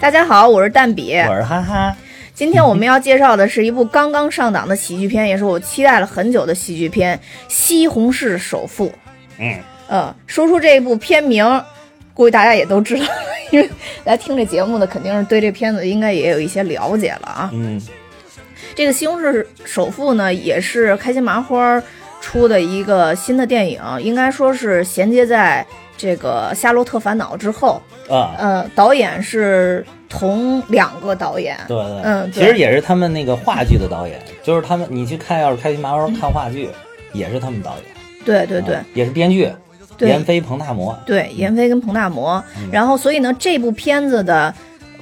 [0.00, 1.96] 大家好，我是蛋比，我是哈哈。
[2.34, 7.16] 今天我们要介绍的是一部刚刚上档的喜剧片，也是我期待了很久的喜剧片
[7.46, 8.88] 《西红柿首富》。
[9.38, 11.44] 嗯，呃，说出这部片名，
[12.18, 13.06] 估计大家也都知道，
[13.52, 13.70] 因为
[14.02, 17.48] 来听这节目的肯定是对这片子应该也有一些了解了啊。
[17.52, 17.80] 嗯，
[18.74, 21.80] 这个《西红柿首富》呢，也是开心麻花
[22.20, 25.64] 出的一个新的电影，应该说是衔接在
[25.96, 27.80] 这个《夏洛特烦恼》之后。
[28.10, 36.68] 啊，呃，导演是同两个导演，对对，嗯，其实也是他们那个话剧的导演，就是他们，你去看，要是开心麻花看话剧，
[37.12, 37.84] 也是他们导演，
[38.24, 39.54] 对对对，也是编剧，对
[40.06, 42.68] 闫飞、彭大魔，对，闫飞跟彭大魔，嗯。
[42.70, 44.54] 然后所以呢，这部片子的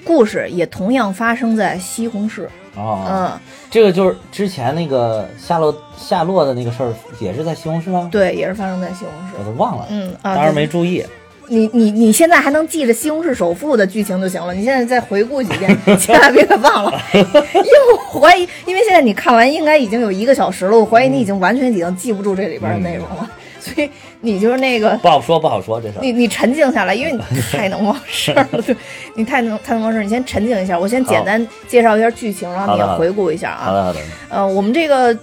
[0.04, 8.08] 故事也同样发生在西红柿，哦，嗯，这个就是之前那个夏洛夏洛的那个事儿，也是在西红柿吗？
[8.10, 11.04] 对，也是发生在西红柿，我都忘了，嗯啊，当时没注意。
[11.48, 23.88] 你你你现在还能记着《西红柿首富》的剧情就行了，你现在再回顾几遍， 千万别给忘了，因为我怀疑，因为现在你看完应该已经有一个小时了，我怀疑你已经完全已经记不住这里边的内容了，所以
[24.26, 26.02] 你就是那个不好说，不好说这事儿。
[26.02, 28.76] 你你沉静下来，因为你太能忘事儿了， 对，
[29.14, 33.64] 你太能太能忘事儿，你先沉静一下，我先简单介绍一下剧情，然后你回顾一下啊。
[33.66, 35.16] 好的好的，呃，我们这个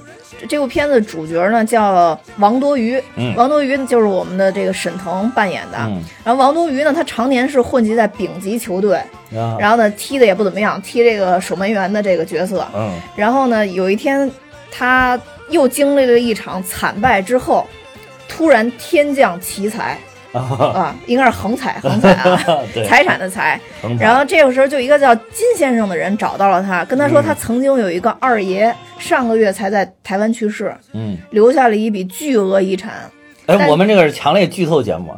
[0.48, 5.78] 这部片子主角呢叫王多鱼，嗯王多鱼就是我们的这个沈腾扮演的。
[5.80, 8.98] 嗯然后王多鱼呢，他常年是混迹在丙级球队，
[9.36, 12.66] 啊然后呢踢的也不怎么样，踢这个守门员的这个角色。
[12.76, 14.30] 嗯然后呢，有一天
[14.72, 17.68] 他又经历了一场惨败之后，
[18.28, 19.98] 突然天降奇才
[20.32, 22.40] 啊，啊，应该是横财，横财啊，
[22.74, 23.60] 对，财产的财。
[24.00, 32.94] 然后这个时候，就一个叫金先生的人找到了他，跟他说嗯他曾经有一个二爷，上个月才在台湾去世，嗯，留下了一笔巨额遗产。
[33.46, 35.14] 哎，我们这个是强烈剧透节目，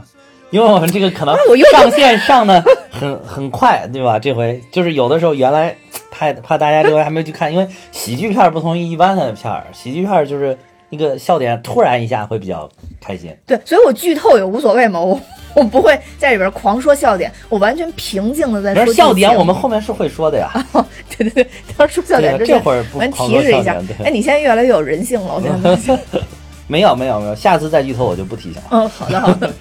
[0.49, 1.33] 因为我们这个可能
[1.71, 2.61] 上线上的
[2.91, 4.19] 很很快，对吧？
[4.19, 5.73] 这回就是有的时候原来
[6.11, 10.57] 怕怕大家这回还没去看，因为喜剧片不同于一般的片儿，喜剧片就是
[10.89, 12.69] 那个笑点突然一下会比较
[13.05, 13.35] 开心。
[13.45, 15.19] 对，所以我剧透也无所谓嘛，我
[15.53, 20.51] 我不会在里边狂说笑点，我完全平静的在说笑点我们后面是会说的呀，
[21.17, 25.99] 对对对，当时说笑点之前，这会儿不咱狂说提示一下哎，你现在越来越有人性了，我现在。
[26.67, 28.63] 没有没有没有，下次再剧透我就不提醒了。
[28.71, 29.53] 嗯，好的好的。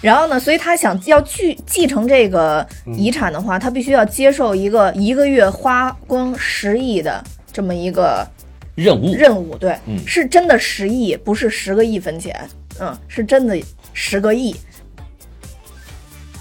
[0.00, 7.22] 然后呢，所以他想要继继承这个嗯遗产的话，他必须要接受一个一个月花光十亿的
[7.52, 8.26] 这么一个
[8.74, 9.56] 任务任务。
[9.56, 12.34] 对，嗯是真的十亿，不是十个亿分钱。
[12.80, 13.56] 嗯，是真的
[13.92, 14.54] 十个亿。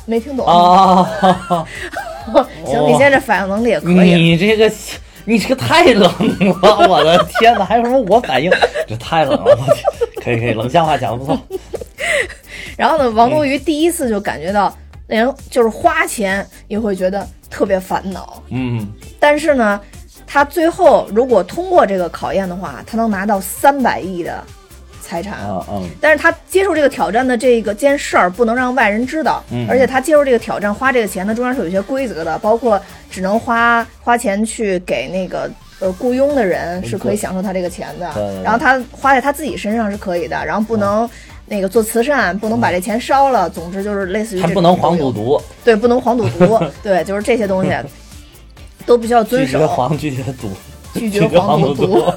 [0.06, 0.46] 没听懂？
[0.46, 1.04] 啊，
[2.66, 4.16] 行，你现在这反应能力也可以。
[4.16, 4.72] 你这个
[5.26, 6.02] 你这个太冷
[6.62, 7.64] 了，我的天哪！
[7.64, 8.52] 还有什么我反应？
[8.86, 9.58] 这太冷了，
[10.22, 11.40] 可以可以，冷笑话讲的不错。
[12.76, 14.76] 然后呢，王多鱼第一次就感觉到，
[15.08, 18.44] 连就是花钱也会觉得特别烦恼。
[18.50, 18.86] 嗯，
[19.20, 19.80] 但是呢，
[20.34, 24.44] 他最后如果通过这个考验的话，他能拿到三百亿的
[25.00, 25.38] 财产。
[25.48, 25.90] 嗯嗯。
[26.02, 29.68] 但是他接受这个挑战的这个件事儿不能让外人知道，嗯。
[29.70, 35.48] 而且他接受这个挑战花这个钱呢，中间是有一些规则的，包括只能花花钱去给那个
[35.80, 38.42] 呃雇佣的人是可以享受他这个钱的。
[38.44, 41.08] 然后他花在他自己身上是可以的，然后不能。
[41.46, 47.70] 那个做慈善不能把这钱烧了，总之就是类似于这还不能种黄赌毒，对，不能黄赌毒，对，就是这些东西
[48.86, 49.54] 都必须要遵守。
[49.54, 50.52] 拒绝黄，拒绝赌，
[50.94, 52.14] 拒绝黄赌赌毒。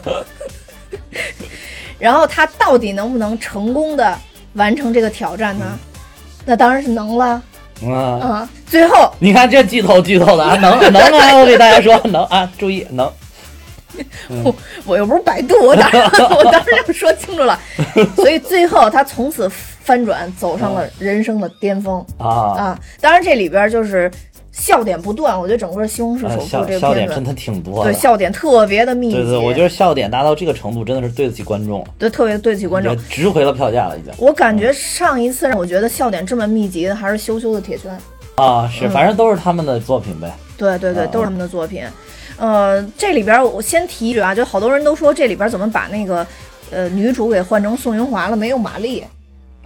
[1.99, 4.17] 然后他到底能不能成功的
[4.55, 5.79] 完成这个挑战呢？
[6.45, 7.43] 那当然是能了
[7.85, 7.97] 啊！
[8.21, 8.49] 啊！
[8.67, 11.37] 最后，你看这剧透剧透的啊，能 能啊！
[11.39, 13.11] 我给大家说能啊，注意能。
[14.45, 14.55] 我
[14.85, 17.59] 我又不是百度，我当然我当然要说清楚了。
[18.15, 22.79] 所以最后他从此翻转，走上了人生的巅峰啊，啊！
[23.01, 24.11] 当然这里边就是
[24.57, 27.93] 笑点不断，我觉得整个《西红柿首富这个笑点真的挺多的。
[27.93, 32.99] 对笑点特别的密集，对对，我觉得笑点达到这个程度，真的是对得起观众，对特别对得起观众也。
[33.09, 34.11] 值回了票价了已经。
[34.17, 37.97] 我感觉上一次让我觉得笑点这么密集的还是羞羞的铁拳。
[38.37, 40.35] 啊，是，反正都是他们的作品呗。
[40.57, 41.85] 对对对，啊都是他们的作品。
[42.39, 46.27] 呃，这里边我先提一句啊，就好多人都说这里边怎么把那个
[46.71, 49.05] 呃女主给换成宋云华了，没有玛丽。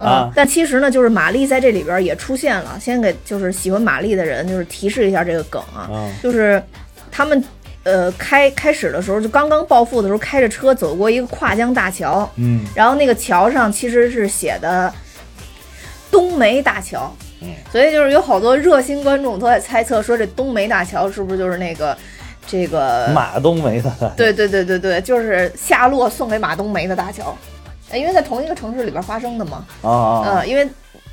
[0.01, 2.77] 呃啊但其实呢，就是玛丽在这里边也出现了。
[2.79, 6.61] 先给就是喜欢玛丽的人，就是提示一下这个梗啊，嗯就是
[7.11, 7.43] 他们
[7.83, 12.65] 呃开开始的时候，就刚刚暴富的时候，开着车走过一个跨江大桥，嗯。
[12.75, 14.91] 然后那个桥上其实是写的
[16.09, 17.13] 东梅大桥。
[17.71, 21.97] 所以就是有好多热心观众都在猜测说这东梅大桥是不是就是那个
[22.45, 27.50] 这个马冬梅的，对对对对对，就是夏洛送给马冬梅的大桥，呃
[27.97, 29.65] 因为在同一个城市里边发生的嘛。
[29.81, 30.67] 啊啊，呃，因为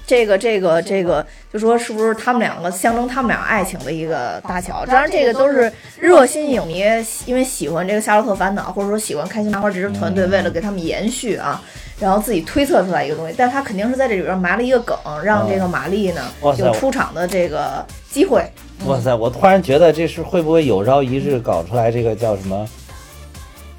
[0.07, 4.85] 这个这个这个，就说是不是他们两个象征他们俩爱情的一个大桥？
[4.87, 6.83] 当然，这个都是热心影迷
[7.27, 11.63] 因为喜欢这个《夏洛特烦恼》，或者说喜欢开心麻花这支团队，为了给他们延续啊，
[12.01, 13.35] 然后自己推测出来一个东西。
[13.37, 16.23] 但他肯定是在这里边埋了一个梗，让这个玛丽呢
[16.57, 18.43] 有出场的这个机会。
[18.87, 19.15] 哇塞！
[19.15, 22.67] 我突然觉得这是会不会有朝一日搞出来这个叫什么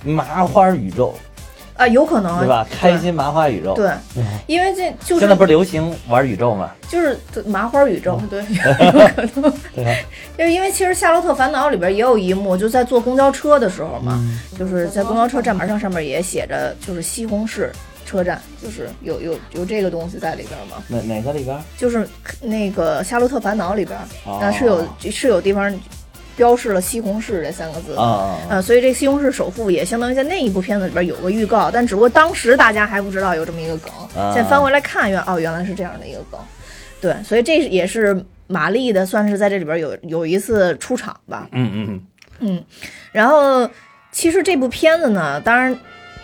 [0.03, 1.15] 麻花宇宙，
[1.79, 2.67] 啊，有可能对吧？
[2.69, 3.73] 开心麻花宇宙。
[3.73, 3.89] 对，
[4.47, 6.71] 因为这就是现在不是流行玩宇宙吗？
[6.89, 8.43] 就是麻花宇宙，对，
[8.85, 9.53] 有可能。
[10.37, 14.19] 就是因为其实《夏洛特烦恼》里边也有一幕，就在坐公交车的时候嘛，
[14.59, 17.69] 就是在公交车站牌上上面也写着就是西红柿
[18.05, 20.83] 车站，就是有有有这个东西在里边嘛。
[20.89, 21.57] 哪哪个里边？
[21.77, 22.05] 就是
[22.41, 25.73] 那个《夏洛特烦恼》里边，哦那是有是有地方
[26.39, 27.93] 标示了西红柿这三个字。
[27.95, 28.03] 啊。
[28.03, 34.31] 啊呃，所以这西红柿首富也相当于在那一部片子里边有个预告，但只不过当时大家还不知道有这么一个梗，啊。
[34.33, 36.39] 现在翻回来看，原哦原来是这样的一个梗，
[37.01, 42.01] 对，所以这也是玛丽的，算是在这里边有有一次出场吧，嗯嗯嗯，
[42.39, 42.63] 嗯，
[43.11, 43.69] 然后
[44.11, 45.77] 其实这部片子呢，当然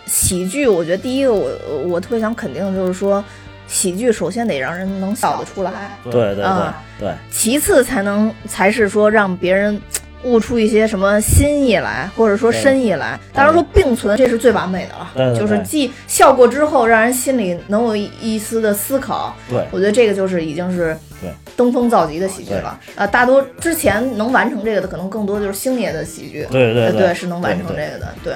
[0.06, 1.50] 喜剧，我觉得第一个我
[1.88, 3.22] 我特别想肯定的就是说，
[3.68, 5.72] 喜剧首先得让人能笑得出来，
[6.04, 9.80] 对对对啊对，其次才能才是说让别人
[10.24, 13.18] 悟出一些什么新意来，或者说深意来。
[13.32, 19.34] 当然说并存，这是最完美的了，对对对就是既笑过之后，让人心里能有一一丝的思考。
[19.48, 22.78] 对我觉得这个就是已经是对登峰造极的喜剧了。
[22.94, 26.46] 啊，大多之前能完成这个的，可能更多就是星爷的喜剧。
[26.50, 28.34] 对对对是能完成这个的，对。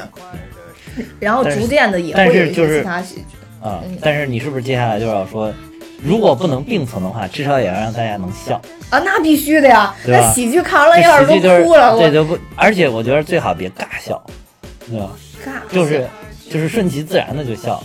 [1.18, 3.36] 然后逐渐的也会有一些其他喜剧。
[3.62, 3.98] 啊嗯！
[4.00, 5.52] 但是你是不是接下来就要说，
[6.02, 8.60] 如果不能并存的话，至少也要让大家能笑，
[8.90, 9.94] 啊，那必须的呀！
[10.06, 14.20] 那喜剧看完了，这要是喜剧就是都哭了，我这就不，而且我觉得最好别尬笑，
[14.88, 15.10] 对吧？
[15.44, 16.08] 尬就是
[16.50, 17.82] 就是顺其自然的就笑，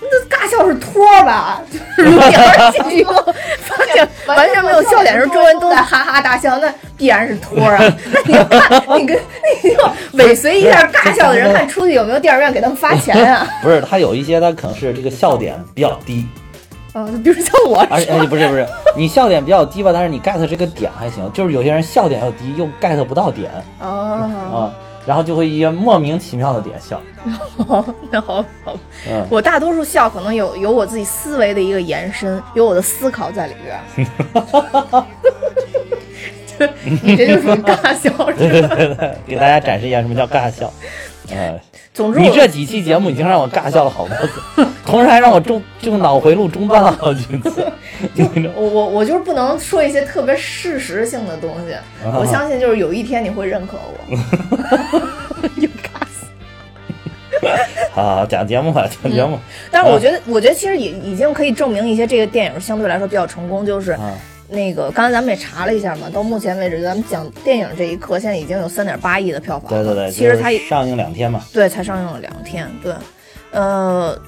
[0.00, 1.60] 那尬笑是托吧？
[1.72, 3.14] 就是如点儿进去以后，
[3.62, 7.78] 发现完全没有笑点，时候周围都在哈哈大笑，那必然是托啊！
[8.12, 9.16] 那你看，你跟
[9.64, 13.46] 你就尾随一下尬笑的人，看出去有没有电影院给他们发钱啊？
[13.62, 16.26] 不是他有一些他可能是这个笑点比较低，
[17.06, 17.84] 嗯，比如像我
[18.28, 18.66] 不是不是
[18.96, 23.50] 你笑点比较低吧，但是你 get 这个点还行，就是有些人笑点又低又 get 不到点
[23.80, 23.86] 哦，
[24.52, 24.72] 啊，
[25.06, 27.00] 然后就会一些莫名其妙的点笑，
[28.10, 28.76] 那好好，
[29.08, 34.06] 嗯，我大多数笑可能有有我自己思维的一个延伸，有我的思考在里边。
[37.04, 38.48] 你这就属于尬笑，对？
[38.48, 40.72] 对对对，给大家展示一下什么叫尬笑，
[41.30, 41.60] 呃。
[41.98, 47.66] 总之，你这几期节目已经让我尬笑了好多次，同时还让我中就脑回路中断了好几次。
[48.54, 51.72] 我我我就是不能说一些特别事实性的东西。
[51.74, 54.16] 啊我相信就是有一天你会认可我。
[55.56, 56.28] 又尬死。
[57.90, 59.36] 好好讲节目吧，讲节目。
[59.68, 64.14] 但是我觉得，我觉得其实也已经可以证明一些这个电影相对来说比较成功，就是啊
[64.48, 69.84] 那个刚才咱们也查了一下嘛，到目前为止，咱们讲电影这一刻，现在已经有三点八亿的票房了。
[69.84, 71.44] 对对对，其实它也上映两天嘛。
[71.52, 72.92] 对才上映了两天，对，
[73.52, 74.18] 呃。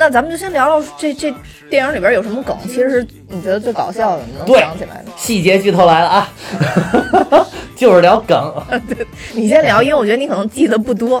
[0.00, 1.34] 那咱们就先聊聊这这
[1.68, 5.10] 电影里边有什么梗，其实是你觉得最搞笑的，你能对想起来的？
[5.16, 6.28] 细节剧透来了啊
[7.74, 8.54] 就是聊梗。
[9.34, 11.20] 你先聊，因为我觉得你可能记得不多。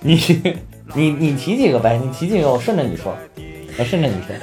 [0.00, 0.58] 你
[0.94, 1.98] 你你提几个呗？
[2.02, 3.16] 你提几个，我顺着你说，
[3.78, 4.34] 我顺着你说，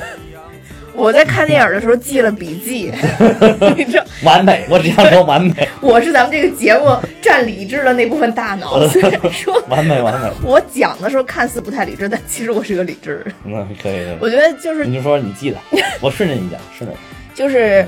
[0.93, 2.91] 我在看电影的时候记了笔记，
[3.75, 8.87] 你知道，完美，我只想说完美， 我是咱们这个节目占理智的那部分大脑。
[8.87, 10.29] 虽然说完美，完美。
[10.43, 13.33] 我讲的时候看似不太理智，但其实我是个理智人。
[13.45, 14.17] 嗯，可以可以。
[14.19, 15.57] 我觉得就是你就说你记得，
[16.01, 16.95] 我顺着你讲，顺着。
[17.33, 17.87] 就是。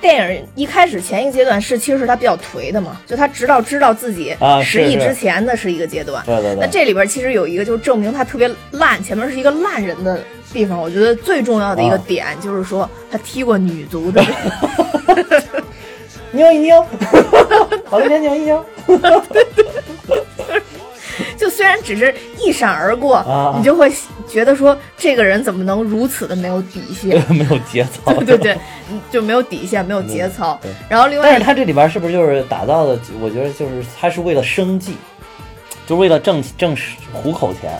[0.00, 6.24] 电影一开始前一个阶段是，其实是他比较颓的嘛，就他直到知道自己失忆之前的是一个阶段。
[6.24, 10.20] 对对对那这里边其实有一个，就是证明他特别烂，前面是一个烂人的
[10.52, 10.80] 地方。
[10.80, 14.24] 我觉得最重要的一个啊点就是说，他踢过女足的。
[16.32, 16.80] 扭一扭，
[17.84, 18.64] 跑那边扭一扭。
[21.36, 23.90] 就虽然只是一闪而过，啊你就会
[24.28, 27.22] 觉得说这个人怎么能如此的 没有底线？
[27.34, 28.12] 没有节操。
[28.14, 28.58] 对对对，
[28.90, 30.70] 嗯就没有底线，没有节操对。
[30.88, 32.98] 然后另外但是他这里边是不是就是打造的？
[33.20, 34.96] 我觉得就是他是为了生计，
[35.86, 36.76] 就为了挣挣
[37.12, 37.78] 糊口钱。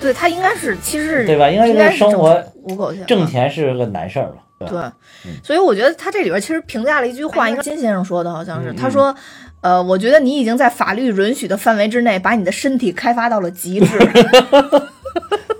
[0.00, 3.26] 对他应该是其实是对吧应该是应该是生活挣糊口钱，挣。
[3.26, 4.92] 钱是个难事儿嘛，对吧？
[5.22, 9.14] 对，所以我觉得他这里边其实评价了一句话，应该金先生说的，好像是嗯他说。
[9.62, 13.98] 呃，我觉得你已经在法律允许的范围之内，把你的身体开发到了极致。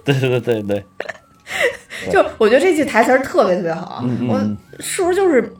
[0.04, 0.84] 对对对对，
[2.10, 5.52] 就我觉得这句台词儿特别特别好，我嗯嗯嗯是不是就是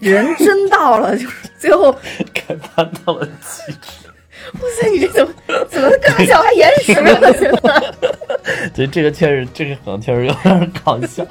[0.00, 1.98] 人真到了，就是最后， 哇
[2.32, 4.08] 开发到了极致。
[4.54, 5.32] 哇塞，你这怎么
[5.68, 7.32] 怎么跟他小孩延时了？
[7.34, 11.24] 现在对，这个确实，这个梗确实有点搞笑。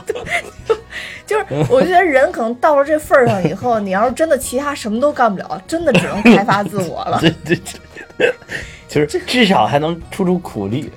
[1.30, 7.20] 就是我觉得人可能到了这份儿上以后，你要是真的其他什么都干不了，真的只能开发自我了。
[7.22, 7.60] 对对
[8.18, 8.34] 对，
[8.88, 10.92] 就是至少还能出出苦力。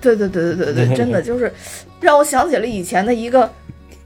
[0.00, 1.52] 对对对对对对，真的就是
[2.00, 3.50] 让我想起了以前的一个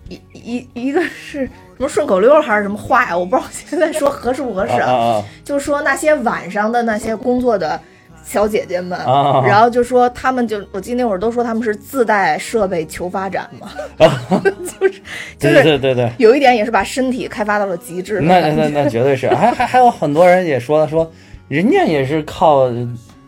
[0.09, 3.17] 一一一个是什么顺口溜还是什么话呀？
[3.17, 5.25] 我不知道现在说合适不合适啊啊！
[5.45, 7.79] 就是说那些晚上的那些工作的
[8.27, 9.43] 小姐姐们，啊。
[9.47, 15.01] 然后就说他们就我记得那会儿都说他们是自带设备求发展嘛， 就是
[15.39, 18.53] 就是对对对，有一点也是把身体开发到了极致的那。
[18.53, 21.11] 那那绝对是，还还还有很多人也说说，
[21.49, 22.69] 人家也是靠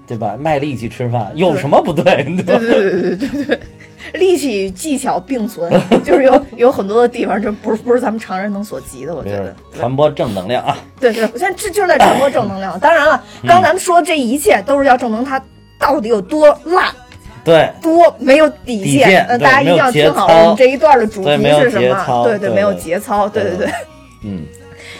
[0.07, 3.61] 对吧卖力气吃饭，有什么不对对对对对对，
[4.15, 5.71] 力气与技巧并存，
[6.05, 10.77] 就是有有很多的地方，这不是不是咱们常人能所及的，我觉得。，传播正能量啊！
[11.01, 12.79] 对对，我现在这就是在传播正能量。
[12.81, 15.43] 当然了，嗯刚咱们说的这一切都是要证明它
[15.79, 16.87] 到底有多烂。
[17.45, 22.25] 对多没有底底线嗯，大家一定要听好我们这一段的主题是什么？
[22.25, 23.75] 对对没有节操，对对对对。
[24.25, 24.45] 嗯，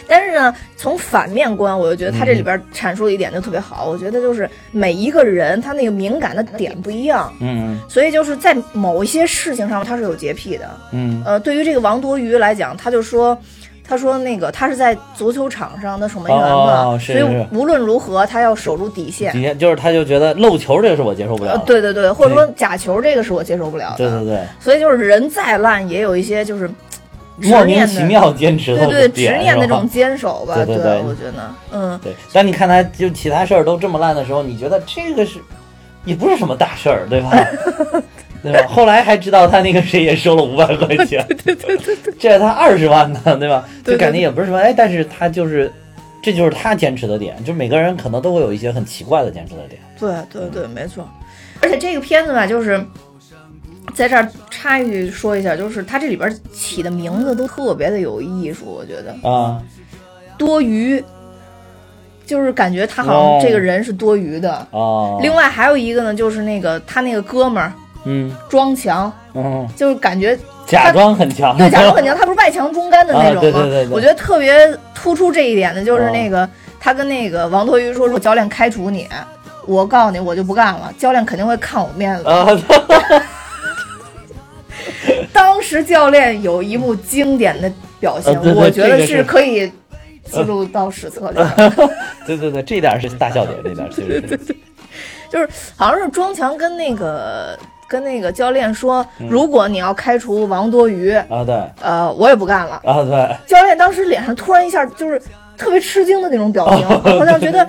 [0.09, 3.87] 但是呢，从反面观，我就觉得他这里边阐述的一点就特别好。
[3.89, 10.69] 我觉得就是每一个人他那个敏感的点不一样，嗯所以就是在某一些事情上他是有洁癖的。
[10.93, 13.39] 嗯呃，对于这个王多鱼来讲，他就说。
[13.91, 19.33] 他说：“那个，他是在足球场上的守门员嘛，哦是所以无论如何，他要守住底线。
[19.33, 21.57] 底线就是他就觉得漏球这个是我接受不了。
[21.65, 23.97] 对对对，或者说假球这个是我接受不了的。
[23.97, 26.88] 对对对，所以就是人再烂，也有一些就是执
[27.43, 30.55] 莫名，其妙坚持的对对，执点念的这种坚守吧。
[30.57, 35.39] 对对对我觉得，嗯，对，当你看他就其他事儿都这么烂的时候，你觉得这个是
[36.05, 37.31] 也不是什么大事儿，对吧？
[38.43, 38.67] 对吧？
[38.69, 43.65] 后来还知道他那个谁也收了五百块钱，对对对对，这他二十万呢，对吧？
[43.85, 45.73] 就感觉也不是什么，哎，但是他就是，
[46.23, 49.81] 这就是他坚持的点，就每个人可能都会有一些很奇怪的坚持的点。
[49.99, 51.09] 对对对，没错。
[51.61, 52.81] 而且这个片子吧，就是
[53.95, 59.61] 在这儿插一句说一下，就是他这里边起的名字都特别的有艺术，我觉得啊，
[60.37, 61.03] 多余，
[62.25, 64.67] 就是感觉他好哦像这个人是多余的。
[64.71, 67.73] 哦，另外还有一个呢，就是那个他那个哥们儿
[68.05, 73.41] 嗯装强，嗯，就是感觉假装很强，对，假装很强， 他不是外强中干的那种吗？
[73.41, 74.55] 啊对对对对我觉得特别
[74.95, 79.09] 突出这一点的就是那个、他跟那个王多鱼说，说教练开除你，
[79.67, 82.25] 我告诉你，我就不干了，教练肯定会看我面子。
[85.69, 87.71] 时教练有一幕经典的
[88.01, 89.71] 表现，啊对对我觉得是可以
[90.25, 91.73] 记录到史册里的，
[92.27, 94.57] 对对对，这点是大笑点，这点儿确实是，
[95.31, 95.47] 就是
[95.77, 99.29] 好像是庄强跟那个跟那个教练说，嗯。
[99.29, 101.55] 如果你要开除王多鱼，啊对。
[101.83, 102.81] 呃，我也不干了。
[102.85, 105.21] 啊对， 教练当时脸上突然一下就是
[105.57, 107.61] 特别吃惊的那种表情，好像觉得，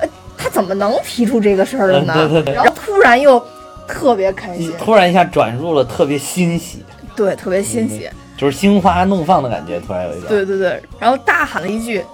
[0.00, 2.14] 呃，他怎么能提出这个事儿了呢？
[2.16, 2.54] 嗯对对对。
[2.54, 3.42] 然后突然又
[3.86, 6.84] 特别开心，突然一下转入了特别欣喜，
[7.16, 10.28] 对，特别欣喜，就是心花怒放的感觉，突然有一种。
[10.28, 12.04] 对对对，然后大喊了一句：“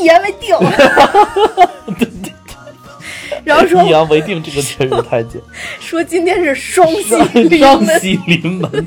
[0.00, 0.56] 一言为定。”
[3.44, 5.40] 然后说一言为定，这个确实太简，
[5.80, 8.86] 说今天是双喜临门，双喜临门，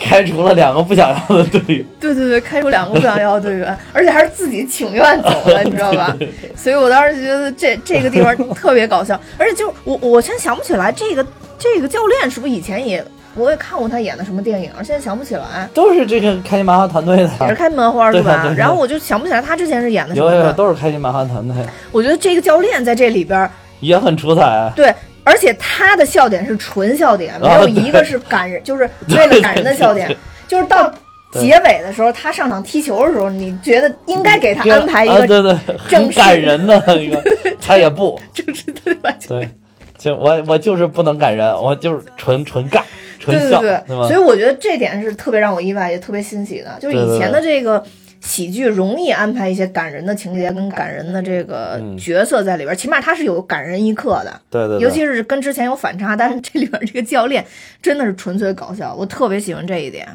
[0.00, 1.84] 开除了两个不想要的队员。
[1.98, 6.16] 对对对，开除两个不想要的队员，而且还是自己请愿走的，你知道吧？
[6.54, 11.26] 所以我当时觉得这这个地方特别搞笑，而且就我我现在想不起来这个
[11.58, 13.04] 这个教练是不是以前也
[13.36, 18.42] 我也看过他演的什么电影，现在想不起来，都是这个开心麻花团队的也是的，开门花是吧？
[18.42, 20.52] 对对对然后我就想不起来他之前是演的什有有有，么的。
[20.54, 21.56] 都是开心麻花团队，
[21.92, 23.48] 我觉得这个教练在这里边
[23.80, 24.72] 也很出彩。
[24.74, 24.92] 对。
[25.28, 30.16] 而且他的笑点是纯笑点，没啊有一个是感人， 就是为了感人的笑点。
[30.46, 30.88] 就是到
[31.32, 37.20] 结尾的时候，他上场踢球的时候，你觉得应该给他安排一啊，个对对，很感人的一个，
[37.60, 39.12] 他也不 就是对吧？
[39.26, 39.50] 对，
[39.98, 42.80] 就我我就是不能感人，我就是纯纯尬，
[43.18, 44.16] 纯笑，对对对，所以？
[44.16, 46.76] 我觉得这点是特别让我意外，也特别欣喜的。
[46.80, 47.82] 就是以前的这个
[48.20, 54.40] 喜剧容易安排一些感人的情节跟感人的这个角色在里边，起码他是有感人一刻的。
[54.50, 57.44] 对对对，尤其是跟之前有反差，但是这里边这个教练
[57.80, 60.08] 真的是纯粹搞笑，我特别喜欢这一点。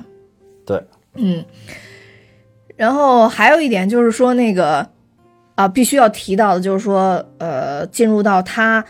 [0.65, 0.81] 对，
[1.15, 1.43] 嗯，
[2.75, 4.87] 然后还有一点就是说那个
[5.55, 8.83] 啊，必须要提到的就是说，呃，进入到他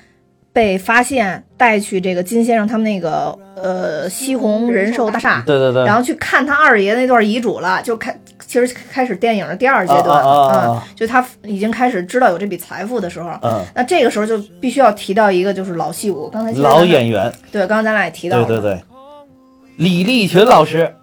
[0.54, 10.84] 被发现带去这个金先生他们那个呃西红人寿大厦，对对对，然后去看他二爷那段遗嘱了，就开其实开始电影的第二阶段，啊啊啊啊。
[10.88, 18.74] 嗯，就他已经开始知道有这笔财富的时候，嗯，那这个时候就必须要提到一个就是老戏骨，刚才老演员，对，刚刚咱俩也提到了，对对。
[18.74, 18.84] 对，
[19.78, 20.94] 李立群老师，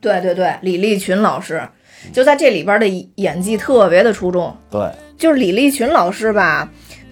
[0.00, 1.62] 对对对，李立群老师
[2.12, 6.68] 就在这里边的演技特别的出众，对，就是李立群老师吧，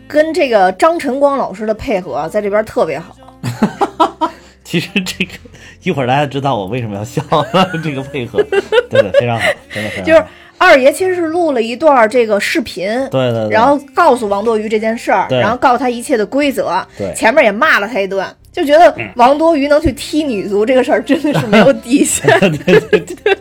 [0.08, 3.16] 跟这个张晨光老师的配合在这边特别好。
[4.64, 5.32] 其实这个
[5.82, 7.23] 一会儿大家知道我为什么要笑
[7.82, 10.11] 这个配合，对 对，非常好，真的非常好。
[10.11, 10.25] 就是
[10.58, 22.26] 二爷其实是录了一段这个视频，对对对，然后告诉王多鱼这件事儿，对然后告诉他一切的规则，对前面也骂了他一顿，就觉得王多鱼能去踢女足这个事儿真的是没有底线。
[22.40, 23.38] 对对对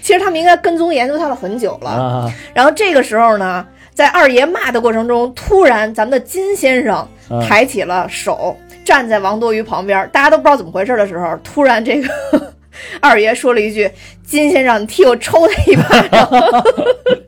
[0.00, 1.90] 其实他们应该跟踪研究他了很久了。
[1.90, 12.08] 啊，然后这个时候呢，在二爷骂的过程中，突然咱们的金先生嗯抬起了手，站在王多鱼旁边，大家都不知道怎么回事的时候，突然这个
[13.00, 13.88] 二爷说了一句
[14.26, 16.28] ：“金先生，你替我抽他一巴掌。”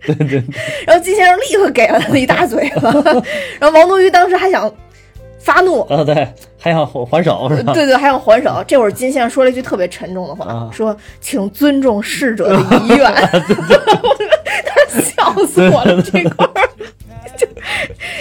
[0.05, 0.43] 对对，
[0.85, 2.91] 然后金先生立刻给了他一大嘴巴，
[3.61, 4.69] 然后王多鱼当时还想
[5.39, 6.15] 发怒，啊对，
[6.59, 7.73] 还想还还手是吧？
[7.73, 8.65] 对对，还想还手。
[8.67, 13.09] 这会儿金先生说了一句特别沉重的话，啊说：“请尊重逝者的遗愿。”
[15.37, 16.69] 他笑死我了，这块儿
[17.37, 17.47] 就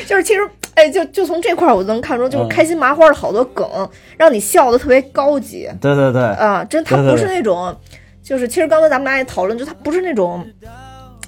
[0.05, 0.41] 就是其实
[0.73, 3.67] 哎，就就从这块儿我能看出，就是嗯开心麻花的好多梗，
[4.17, 7.75] 让你笑的特别高级对对对，啊，真他不是那种，
[8.21, 10.45] 就是其实刚才咱们俩也讨论，就他不是那种。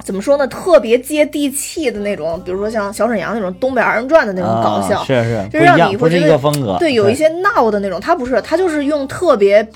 [0.04, 0.48] 怎么说呢？
[0.48, 6.78] 特别接地气的那种，比如说像小沈阳那种东北二人转的那种搞笑，啊、是是，就一样，不是一你会觉得个风格。
[6.80, 9.68] 对，有一些闹的那种，他不是，他就是用特别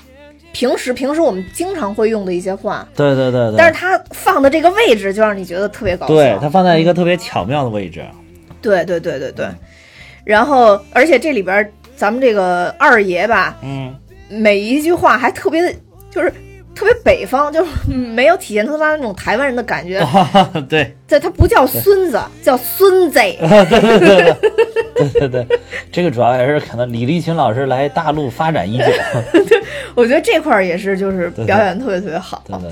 [0.52, 6.14] 平时平时我们经常会用的一些话，对对对对，但是他放的这个位置就让你觉得特别搞笑。
[6.14, 8.04] 对它放在一个特别巧妙的位置。
[8.60, 9.48] 对对对对对，
[10.24, 13.92] 然后而且这里边咱们这个二爷吧，嗯，
[14.28, 15.74] 每一句话还特别的，
[16.10, 16.32] 就是
[16.74, 20.04] 特别北方，就是没有体现他妈那种台湾人的感觉。
[20.68, 23.18] 对对，他不叫孙子，叫孙子。
[24.94, 25.46] 对对对，
[25.90, 28.84] 这个主要也是可能李立群老师来大陆发展已久。
[29.94, 32.42] 我觉得这块儿也是，就是表演特别特别好。
[32.46, 32.70] 对对，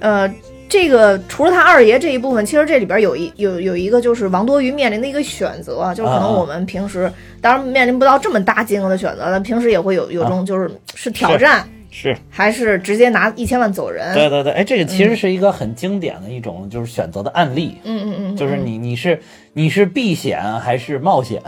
[0.00, 0.34] 呃，
[0.68, 14.12] 这个除了他二爷这一部分，其实这里边有一有有一个就是王多鱼面临的一个选择，就是可能啊我们平时、当然面临不到这么大金额的选择，但平时也会有有种就是是挑战，是，还是直接拿一千万走人。
[14.14, 19.20] 对对对，哎，这个其实是一个很经典的一种就是选择的案例，嗯嗯嗯，就是你你是
[19.52, 21.42] 你是避险还是冒险？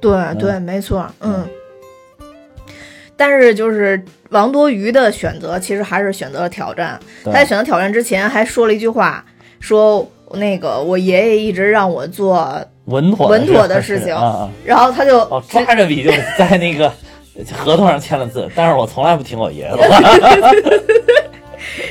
[0.00, 1.46] 对对，没错，嗯。
[3.14, 6.98] 但是就是王多鱼的选择，其实还是选择了挑战。
[7.24, 9.24] 他在选择挑战之前还说了一句话，
[9.60, 14.16] 说那个我爷爷一直让我做，稳妥稳妥的事事情！
[14.64, 16.92] 然后他就哦，抓着笔就在那个
[17.52, 20.52] 合同上签了字，但是我从来不听我爷爷的话。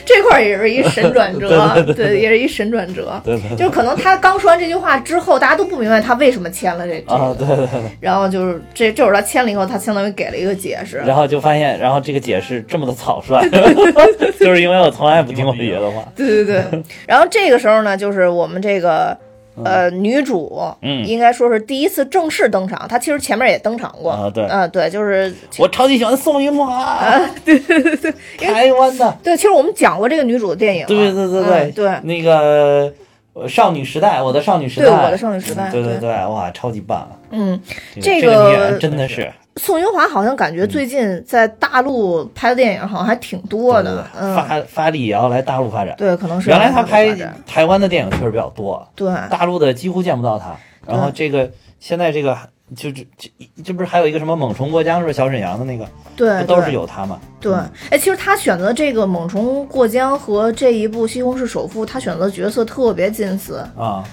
[0.05, 1.47] 这块儿也是一神转折，
[1.85, 3.19] 对对对也是一神转折。
[3.57, 7.81] 就是可能他刚说完这句话之后，大家都不明白他为什么签了这这啊，个，对对对。
[8.01, 10.97] 然后就是这这会儿他签了以后，他相当于给了一个解释。
[10.97, 13.41] 然后就发现，然后这个解释这么的草率，
[14.39, 16.03] 就是因为我从来不听我爷爷的话。
[16.15, 19.17] 对对对，然后这个时候呢，就是我们这个
[19.63, 21.05] 呃女主，嗯。
[21.05, 22.87] 应该说是第一次正式登场。
[22.87, 24.43] 她其实前面也登场过，啊对。
[24.45, 31.99] 啊对，就是我超级喜欢宋云华，对对对对，台湾的，对，其实我们讲过这个女主的电影对，对对对嗯对。
[32.03, 32.93] 那个
[33.33, 37.59] 呃少女时代，我的少女时代，对我的少女时代对对对，哇，超级棒，嗯，
[37.95, 45.93] 这这个个女演员真的是，宋英华好像感觉最近在大陆拍的电影好像还挺多的，嗯，发发力也要来大陆发展。
[45.97, 47.13] 对，可能是原来他拍
[47.45, 49.13] 台湾的电影确实比较多，对。
[49.29, 50.55] 大陆的几乎见不到他。
[50.87, 52.35] 然后这个现在这个
[52.75, 53.29] 就这这
[53.63, 55.85] 这不是还有一个什么猛虫过江是不是小沈阳的那个，
[56.15, 57.19] 对不都是有他吗？
[57.39, 57.53] 对，
[57.89, 63.57] 哎，其实他选择这个《猛虫过江》和这一部《西红柿首富》，他选择的角色特别近似。
[63.77, 64.03] 啊，嗯，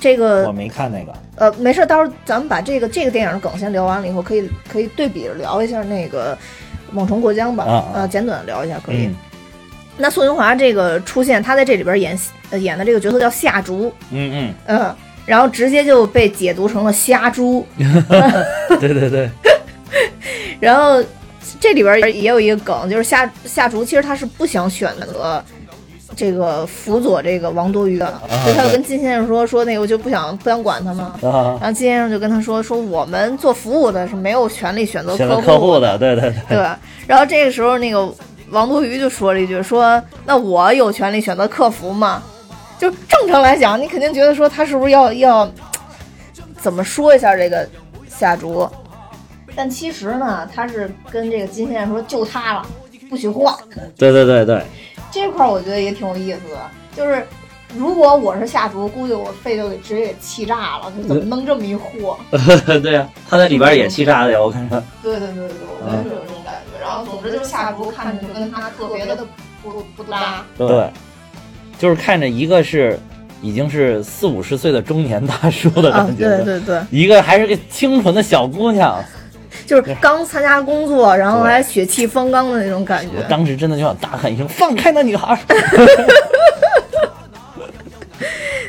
[0.00, 1.12] 这个我没看那个。
[1.36, 6.34] 呃，没事，到时候咱们把这个这个电影的梗先聊完了以后，可以可以对比着聊一下那个
[6.92, 7.90] 《猛虫过江》吧，啊啊。
[7.94, 9.06] 呃，简短地聊一下可以。
[9.06, 9.14] 嗯。
[9.98, 12.18] 那宋云华这个出现，他在这里边演
[12.50, 18.04] 呃演的这个角色叫夏竹，嗯嗯，嗯然后直接就被解读成了虾猪， 嗯，
[18.78, 19.30] 对对对，
[20.60, 21.02] 然后
[21.58, 25.42] 这里边也有一个梗，就是夏夏竹其实他是不想选择
[26.16, 28.06] 这个辅佐这个王多鱼的，
[28.42, 31.14] 所以他就跟金先生说说那个我就不想不想管他嘛。
[31.22, 36.80] 啊，然后金先生就跟他说说我们做服务的是没有权利选择客客户的，对对对，对吧？
[37.06, 38.10] 然后这个时候那个
[38.50, 42.22] 王多鱼就说了一句说那我有权利选择客服吗？
[42.78, 45.50] 就正常来讲，你肯定觉得说他是不是要要
[46.58, 47.68] 怎么说一下这个
[48.08, 48.68] 夏竹？
[49.54, 52.66] 但其实呢，他是跟这个金先生说就他了，
[53.08, 53.54] 不许换。
[53.96, 54.62] 对对对对，
[55.16, 57.26] 这块儿我觉得也挺有意思的，就是
[57.76, 62.16] 如果我是下厨，估计我肺就给直接给气炸了，就怎么弄这么一货？
[62.82, 64.82] 对呀、他在里边也气炸的呀，我看着。
[65.02, 66.80] 对对对对，我觉得是有这种感觉。
[66.80, 69.26] 然后总之就是下厨看着就跟他特别的
[69.62, 70.44] 不不搭。
[70.56, 70.90] 对，
[71.78, 72.98] 就是看着一个是
[73.42, 79.02] 已经是四五十岁的中年大叔的啊，感觉，对对对，一个还是个清纯的小姑娘。
[79.66, 83.10] 就是刚参加工作，然后还血气方刚的那种感觉。
[83.18, 85.38] 我当时真的就想大喊一声：“放开那女孩儿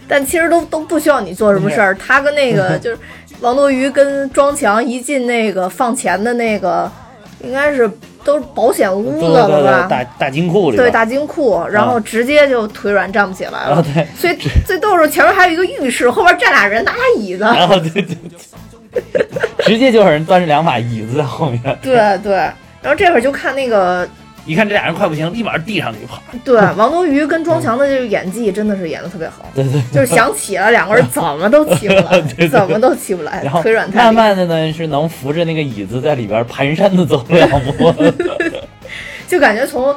[0.10, 1.93] 但其实都都不需要你做什么事儿。
[1.95, 2.97] 他跟那个 就是
[3.41, 6.89] 王多鱼跟庄强一进那个放钱的那个，
[7.43, 7.89] 应该是
[8.23, 9.86] 都是保险！”屋对子对吧？
[9.89, 10.77] 大大金库里。
[10.77, 13.75] 对大金库，然后直接就腿软站不起来了。
[13.75, 17.43] 啊对所以最逗是前面还有一个浴室，后边站俩人拿俩椅子。
[17.43, 19.27] 然后对对对，
[19.67, 21.62] 直接就有人端着两把椅子在后面。
[21.82, 22.34] 对对，
[22.82, 24.08] 然后这会儿就看那个
[24.45, 26.21] 一看这俩人快不行，立马递上去跑。
[26.43, 29.82] 对王多鱼跟庄强的这个演技真的是演的特别好，对对。
[29.91, 34.15] 就是想起了两个人怎么都起不来，怎么都起不来然后，腿软太慢。
[34.15, 37.93] 慢的呢，是能扶着那个椅子在里边蹒跚的走两步。
[39.27, 39.93] 就感觉从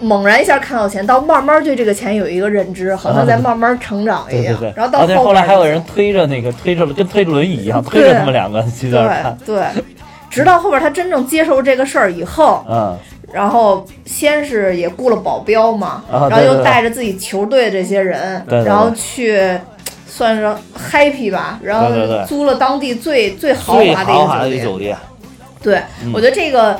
[0.00, 4.54] 猛然一下看到钱，到慢慢对这个钱有一个认知，好像在慢慢成长一样。
[4.54, 4.72] 对对对。
[4.76, 9.38] 然后到后后来还有人推着那个推着跟推轮椅一样，推着他们两个去那儿看。
[9.44, 9.84] 对对，
[10.30, 12.96] 直到后边他真正接受这个事儿以后，嗯，
[13.32, 19.58] 然后先是也雇了保镖嘛，啊然后又带着自己球队这些人，然后去。
[20.08, 20.50] 算是
[20.90, 21.90] happy 吧，然后
[22.26, 24.64] 租了当地最最豪华的一豪华的个酒店。
[24.64, 24.96] 酒店。
[25.60, 26.74] 对，嗯我觉得这个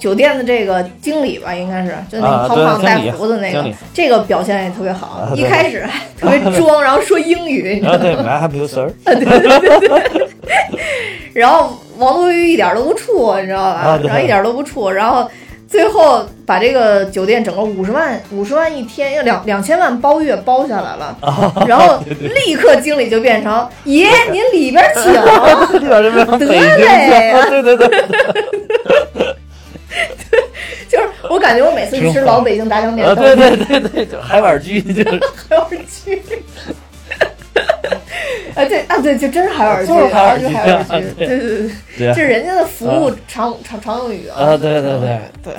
[0.00, 5.30] 酒店的这个经理吧，应该是就那啊个胖胖带胡子那个，这个表现也特别好。
[5.36, 8.90] 一开始还特别装，然后说英语，你知道吗 I help you, sir？
[11.34, 15.30] 然后王多鱼一点都不怵，你知道吧然后一点都不怵，然后
[15.68, 25.12] 最后把这个酒店整个五十万五十万一天，要两两千万包月包下来了，啊然后立刻经理就变成爷您里边请。
[25.80, 28.66] 里边这边北京嘞，对对对，就是
[31.30, 35.20] 我感觉我每次去吃老北京炸酱面对对对对，就海碗居就 是。
[35.48, 36.20] 海碗居。
[38.54, 41.70] 啊对啊对，就真是海碗居， 就是海碗居海碗居啊，对对对，
[42.08, 45.54] 这是人家的服务常常常用语啊，对对对，对。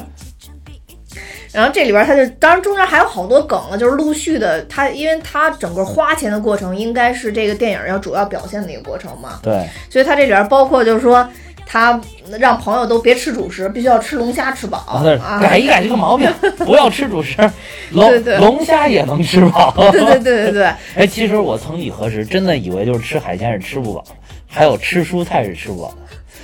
[1.53, 9.67] 然后这里边他就，当然中间还有好多梗了，就是陆续的，他因为他整个花钱的过程应该是这个电影要主要表现的一个过程嘛，对。
[9.89, 11.27] 所以他这里边包括就是说
[11.65, 11.99] 他
[12.39, 14.77] 让朋友都别吃主食，必须要吃龙虾吃饱
[15.23, 16.29] 啊，改一改这个毛病，
[16.65, 17.37] 不要吃主食，
[17.91, 19.73] 龙龙虾也能吃饱。
[19.91, 20.63] 对对对对对，
[20.95, 24.03] 哎，其实我曾几何时真的以为就是吃海鲜是吃不饱，
[24.47, 25.93] 还有吃蔬菜是吃不饱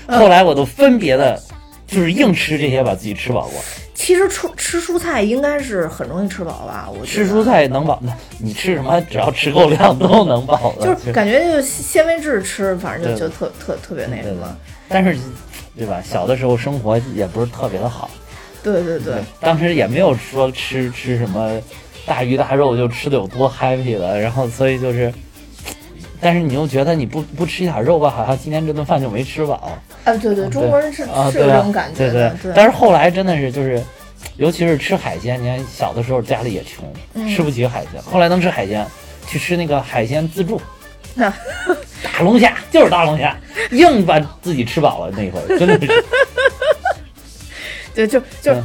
[0.07, 1.37] 后来我都分别的，
[1.85, 3.59] 就是硬吃这些把自己吃饱过。
[3.93, 6.87] 其实吃吃蔬菜应该是很容易吃饱吧？
[6.87, 8.01] 我吃蔬菜能饱，
[8.39, 10.85] 你吃什么只要吃够量都能饱的。
[10.85, 14.57] 就是感觉就是纤维质吃，反正就就特特特别那什对么。
[14.89, 15.17] 但是，
[15.77, 16.01] 对吧？
[16.03, 18.09] 小的时候生活也不是特别的好，
[18.63, 21.59] 对对对，当时也没有说吃吃什么
[22.05, 25.13] 大鱼大肉就吃的有多 happy 了，然后所以就是，
[26.19, 29.71] 但是你又觉得你不不吃一点肉吧，好像今天这顿饭就没吃饱
[30.05, 32.51] 啊对对，中国人是啊，是有这种感觉对的，对。
[32.55, 33.83] 但是后来真的是就是，
[34.37, 38.87] 尤其是吃海鲜，你看小的时候家里也穷，嗯吃不起海鲜，后来能吃海鲜，
[39.27, 40.61] 去吃那个海鲜自助。
[41.17, 41.29] 那
[42.03, 43.35] 大龙虾就是大龙虾，
[43.71, 46.03] 硬把自己吃饱了那回，真的是。
[47.95, 48.63] 对就就嗯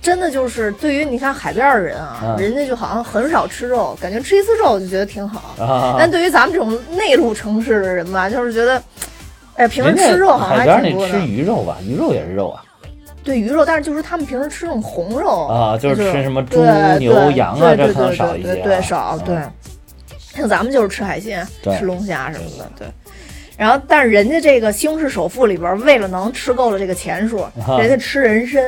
[0.00, 5.62] 真的就是对于你看海边儿的人啊，嗯人家就好像很少吃肉，感觉吃一次肉就觉得挺好。
[5.62, 8.82] 啊但对于咱们这种内陆城市的人吧，就是觉得，
[9.56, 11.18] 哎，平时吃肉好像还挺多的。
[11.18, 12.64] 鱼肉吧，鱼肉也是肉啊
[13.22, 18.64] 对鱼肉，但是就是他们平时吃那种红肉啊，就是吃什么猪对、牛、对羊啊，对这可能对少一些啊。
[18.64, 19.36] 对少啊对。
[20.34, 22.86] 像咱们就是吃海鲜，对吃龙虾什么的，对。
[23.56, 28.62] 然后，但是人家这个《西红柿首富》里边，为了能吃够了这个钱数，啊人家吃人参，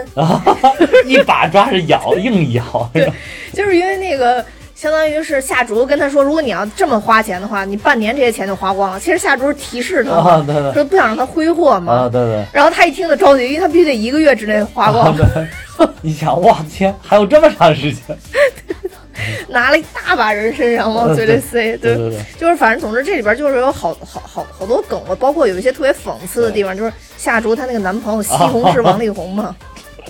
[1.06, 2.90] 一把抓着咬，硬咬。
[2.92, 3.10] 对
[3.54, 4.44] 就是因为那个
[4.74, 9.00] 相当于是夏竹跟他说，如果你要这么花钱的话，你半年这些钱就花光了。
[9.00, 11.92] 其实夏竹是提示他嘛，啊，对对说不想让他挥霍嘛。
[11.94, 12.44] 啊，对对。
[12.52, 15.16] 然后他一听就着急，因为他必须得一个月之内花光，
[16.02, 18.02] 你想，哇天，还有这么长时间？
[19.48, 21.94] 拿了一大把人参然后往嘴里塞，对
[22.38, 29.54] 就是反正总之这里边就是有好好好好多梗了，包括有一些特别讽刺的地方，就是夏竹她那个男朋友 西红柿王力宏嘛，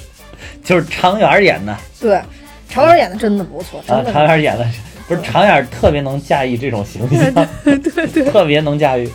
[0.65, 1.77] 就是常远演的。
[2.01, 2.21] 对，
[2.69, 4.67] 常远演的真的不错，真啊，的常远演的
[5.09, 8.25] 不是常远特别能驾驭这种形象，对对对。
[8.25, 9.11] 特别能驾驭。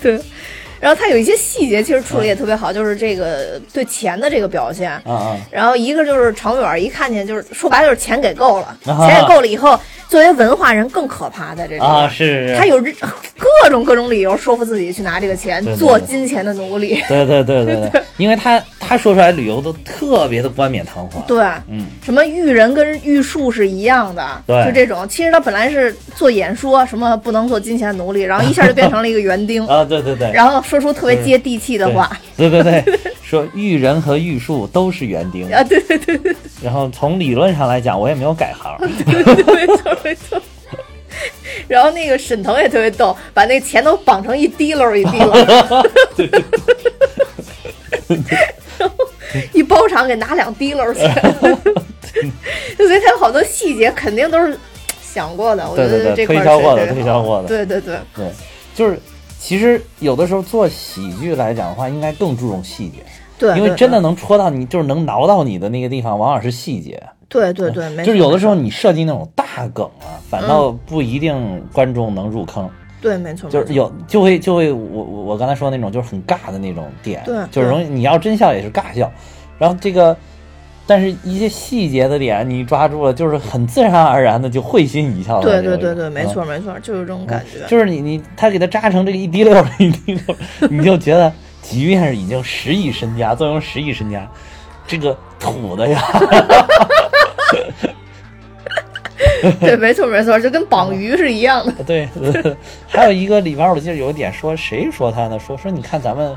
[0.00, 0.18] 对。
[0.80, 5.00] 然后他有一些细节其实处理也特别好，就是这个对钱的这个表现。
[5.50, 9.06] 然后一个就是常远一看见就是说白了就是钱给够了，啊。
[9.06, 17.02] 钱给够了以后，作为文化人更可怕在这里啊，是他有各种各种理由说服自己去拿这个钱，做金钱的奴隶。
[17.08, 17.88] 对对对对。
[17.90, 21.22] 对，因为他他说出来旅游都特别的冠冕堂皇。
[21.26, 25.08] 对，嗯，什么育人跟玉树是一样的，对就这种。
[25.08, 32.10] 其实他本来是做演说，什么不能做金钱奴隶，然后一下就变成了一个园丁，啊，对对对，然后说出特别接地气的话。
[32.36, 32.84] 对对对，
[33.22, 35.52] 说育人和玉树都是园丁。
[35.52, 38.76] 啊，对对对对然后从理论上来讲，我也没有改行。
[39.04, 40.40] 对对，没错没错。
[41.66, 45.32] 然后那个沈腾也特别逗，把那钱都绑成一滴漏一滴漏，
[48.78, 48.94] 然 后
[49.52, 51.12] 一包场给拿两滴溜钱，
[52.78, 54.58] 就所以他有好多细节肯定都是
[55.02, 55.68] 想过的。
[55.68, 57.48] 我觉得这块儿推销过的，是推销过的。
[57.48, 58.30] 对对对对，
[58.74, 58.98] 就是
[59.38, 63.02] 其实有的时候做喜剧来讲的话，应该更注重细节，
[63.38, 67.02] 对，因为真的能戳到你，就是能挠到你的那个地方，往往是细节。
[67.28, 72.70] 对对对，没就是有的时候你设计那种大梗啊，反倒不一定观众能入坑。
[73.08, 79.10] 对，没错，就是有就会就会我我我刚才说那种就是很尬的那种点，对就是容易你要真笑也是尬笑，
[79.58, 80.16] 然后这个。
[80.88, 85.60] 但是一些细节的点你抓住了，就是很自然而然的就会心一笑的对。
[85.60, 87.66] 对对对，没嗯错没错，就是这种感觉。
[87.66, 94.30] 就是你你他给他扎成这个一滴溜儿一滴溜儿，你就觉得即便是已经十亿身家，坐拥十亿身家，
[94.86, 96.00] 这个土的呀，
[99.60, 101.72] 对，没错没错，就跟绑鱼是一样的。
[101.84, 102.08] 对，
[102.88, 105.38] 还有一个里边我记得有一点说谁说他呢？
[105.38, 106.36] 说说你看咱们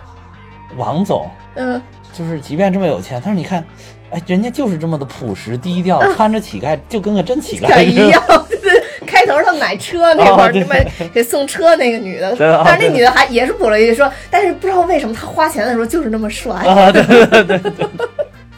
[0.77, 1.81] 王总，嗯，
[2.13, 3.63] 就是即便这么有钱，他说你看，
[4.11, 8.21] 哎，人家就是这么的朴实低调，穿着乞丐就跟个真乞丐 一样。
[8.49, 16.53] 对，开头他买车那会儿，哦对他买给送车那个女的，但是那女的还也是补了一句说，但是不知道为什么他花钱的时候就是那么帅。
[16.53, 17.59] 啊，对对对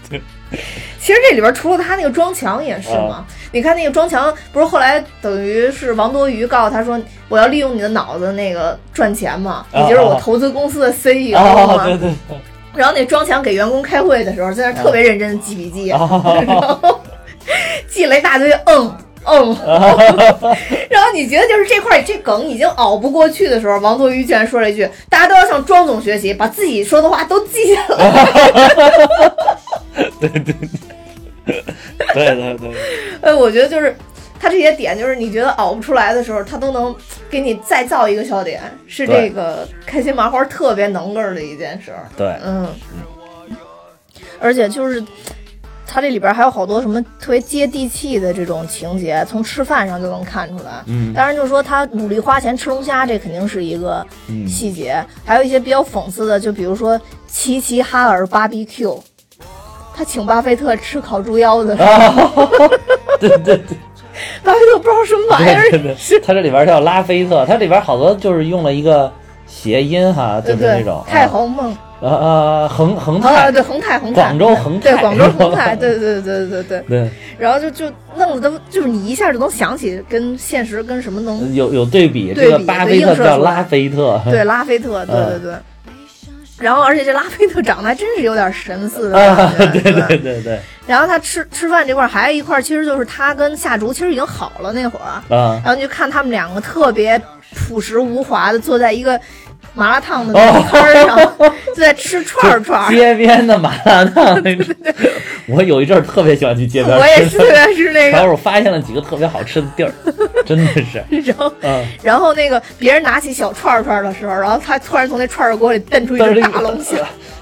[0.09, 0.21] 对，
[1.01, 11.85] 其实这里边除了他那个装强也是啊嘛，你看那个装强不是后来等于是王多鱼告诉他说我要利用你的脑子那个赚钱嘛，啊你就是我投资公司的 CEO 啊，嘛。
[11.85, 12.37] 对对对，
[12.75, 17.01] 然后那装强给员工开会的时候，在那儿特别认真的记笔记， 然后
[17.89, 18.95] 记了一大堆嗯。
[19.23, 19.55] 嗯，
[20.89, 28.25] 然后你觉得就是这块这梗已经熬不过去的时候，王多鱼居然说了一句：“大家都要向庄总学习，把自己说的话都记下来。
[30.19, 30.55] 对 对对，
[31.45, 32.71] 对对对，”
[33.21, 33.95] 哎， 我觉得就是
[34.39, 36.95] 他这些点，就是你觉得熬不出来的时候，他都能
[37.29, 42.07] 给你再造一个笑点，是这个开心麻花特别能个儿的一件事儿。
[42.17, 42.35] 对。
[42.43, 42.67] 嗯，
[44.39, 45.03] 而且就是
[45.93, 50.81] 他这里边还有好多什么特别接地气的这种情节，从吃饭上就能看出来。
[50.85, 55.05] 嗯当然就是说他努力花钱吃龙虾，这肯定是一个嗯细节。
[55.25, 59.01] 还有一些比较讽刺的，就比如说齐齐哈尔 BBQ，
[59.93, 61.75] 他请巴菲特吃烤猪腰子，
[63.19, 63.77] 对对对。
[64.43, 69.11] 巴菲特不知道什么玩意儿对对对，它这里边叫拉菲特，它里边好多就是用了一个
[69.61, 71.75] 谐音哈，就是那种，太红梦。
[71.99, 74.91] 呃呃恒恒啊，泰，对恒泰恒泰，广州恒泰。
[74.91, 76.79] 对广州 恒泰，对对对对对。
[76.89, 77.11] 对。
[77.37, 77.85] 然后就就
[78.17, 85.41] 弄得都就是你一下就能想起跟现实跟什么能有有对比，对比这个巴菲特 叫拉菲特，对拉菲特，对对 嗯。
[85.43, 85.53] 对。
[86.57, 97.19] 然后而且这拉菲特长得还真是有点神似的啊感，觉，对对对对，然后他吃吃饭这块还有一块，其实就是他跟夏竹其实已经好了那会儿，啊，然后你就看他们两个特别
[97.55, 99.19] 朴实无华的坐在一个
[99.73, 101.17] 麻辣烫的那摊儿上，
[101.73, 102.93] 就在吃串串。
[102.93, 104.65] 街边的麻辣烫那种，
[105.47, 109.91] 我有一阵儿特别喜欢去街边我也是特别是那个，然后我发现了几个特别好吃的地儿，
[110.45, 116.97] 真的是，然后嗯，然后那个别人拿起小串串的时候，然后他突然从那串儿锅里瞪出一只大龙虾，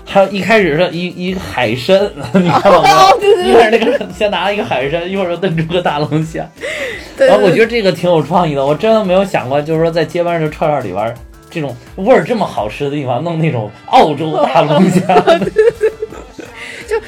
[0.05, 1.99] 还有一开始是一一个海参，
[2.33, 3.19] 你看到没哦有？
[3.19, 3.49] 对对对。
[3.51, 6.47] 一开始那个先拿了一个海参，一会儿又炖出个大龙虾。
[7.17, 11.13] 对然后我觉得得这个挺有创意的，我真的没有想过，就是说在街边的串串里边，
[11.49, 15.01] 这种味儿这么好吃的地方，弄那种澳洲大龙虾。
[16.87, 16.99] 就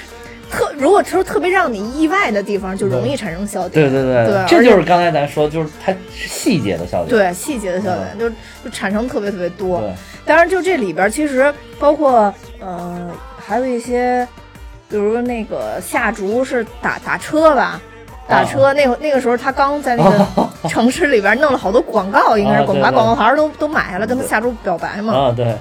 [0.50, 3.90] 特如果说特别让你意外的地方，就容易产生笑点。
[3.90, 7.10] 对对对，对这就是刚才咱说，就是它是细节的笑点。
[7.10, 8.30] 对细节的笑点，就
[8.64, 9.82] 就产生特别特别多。
[10.26, 14.28] 当然，就这里边其实包括呃，还有一些，
[14.90, 17.82] 比如那个下竹是打打车吧。
[18.32, 25.14] 打车那会那个时候，他刚在那个 城市里边弄了好多广告，应该是广把啊对对广告牌都都买下来，跟他夏竹表白嘛。
[25.14, 25.56] 啊，对，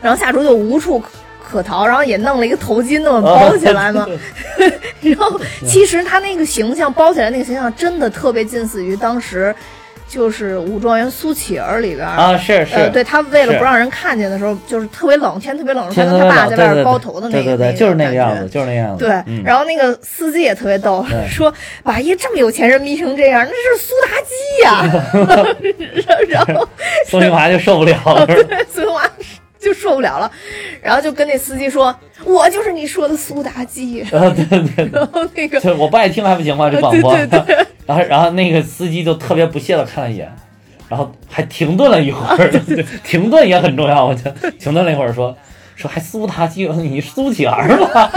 [0.00, 1.08] 然后夏竹就无处可
[1.46, 4.06] 可逃，然后也弄了一个头巾那么包起来嘛。
[5.02, 9.54] 然后其实他那个形象包起来那个形象真的特别近似于当时
[10.06, 18.48] 就是《武状元苏乞儿》里边啊，是是，呃，对他为了不让人看见的时候，就是特别冷，天特别冷，他天跟他爸在外边包头的那个，对对对，那就是那个样子，。
[18.48, 19.04] 就是那个样子。
[19.04, 26.24] 对，嗯然后那个司机也特别逗，说把一个这么有钱人迷成这样，那是苏妲己呀。
[26.28, 26.68] 然后
[27.08, 29.02] 宋玉华就受不了了， 对孙华
[29.64, 30.30] 就受不了了，
[30.82, 34.02] 然后就跟那司机说：“我就是你说的苏妲己。
[34.02, 34.90] 啊，对对”对。
[34.92, 36.68] 然后那个就我不爱听还不行吗？
[36.70, 37.14] 这广播。
[37.16, 37.40] 对对
[37.86, 40.30] 然后然后那个司机就特别不屑的看了一眼，
[40.88, 42.50] 然后还停顿了一会儿。
[42.50, 45.36] 对 停顿也很重要，我觉得停顿了一会儿说
[45.74, 48.10] 说还苏妲己，你苏乞儿吧？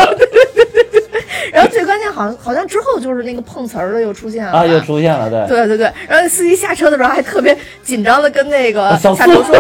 [1.51, 5.57] 然后最关键好像好像之后就是那个碰瓷儿的又出现了啊，又出现了，对。
[5.57, 9.53] 对对对，然后那司机下车的时候还特别紧张的跟那个下厨说：“小苏，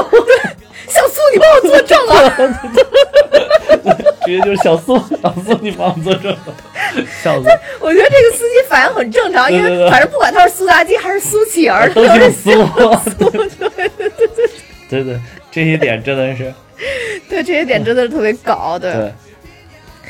[1.37, 2.13] 你帮我作证啊！”
[4.25, 6.35] 直接就是小苏，小苏，你帮我作证，
[7.23, 7.47] 小苏，
[7.79, 12.53] 我觉得这个司机反应很正常，因对对对为反正不管他是苏妲己还是苏乞儿，都他是姓
[13.17, 13.29] 苏。
[14.89, 15.19] 对对，
[15.51, 16.53] 这些点真的是
[17.29, 18.91] 对这些点真的是特别搞，对。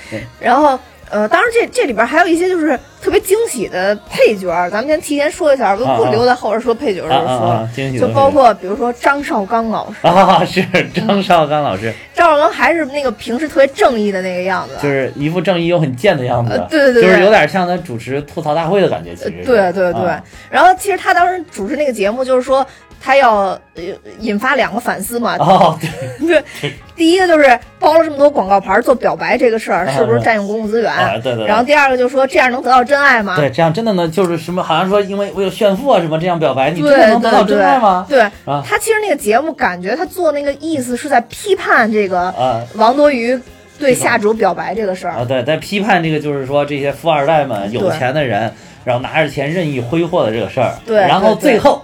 [0.09, 7.47] 对，然后呃，当然这这里边还有一些就是特别惊喜的配角儿，咱们先提前说一下，不啊不留在后边说配角的啊时候说。
[7.47, 10.61] 啊啊，惊喜就包括比如说张绍刚老师，啊，是
[10.93, 16.51] 张绍刚老师，张绍刚还是那个平时特别正义的那个样子，就是一副正义又很贱的样子。
[16.51, 17.03] 呃，对对对。
[17.03, 19.45] 就是有点像他主持吐槽大会的感觉，其实是。
[19.45, 20.21] 对对对，啊。
[20.49, 22.67] 然后其实他当时主持那个节目，就是说
[23.01, 23.83] 他要呃
[24.19, 25.35] 引发两个反思嘛。
[25.37, 25.77] 哦，
[26.19, 30.91] 对，对， 第一个就是包了这么多广告牌做表白这个事儿，啊是不是占用公共资源？
[30.91, 33.35] 啊对对对然后第二个就是说这样能得到真爱吗？
[33.35, 38.05] 对，这样真的能就是什么，好像说因为为了炫富啊什么这样表白，你真的能得到真爱吗？
[38.09, 43.39] 对，啊他其实那个节目感觉他做那个意思是在批判这个啊王多鱼
[43.79, 45.13] 对下主表白这个事儿。
[45.13, 48.51] 啊，对，在批判这个就是说这些富二代们、有钱的人，
[48.83, 50.73] 然后拿着钱任意挥霍的这个事儿。
[50.83, 51.83] 对然后最后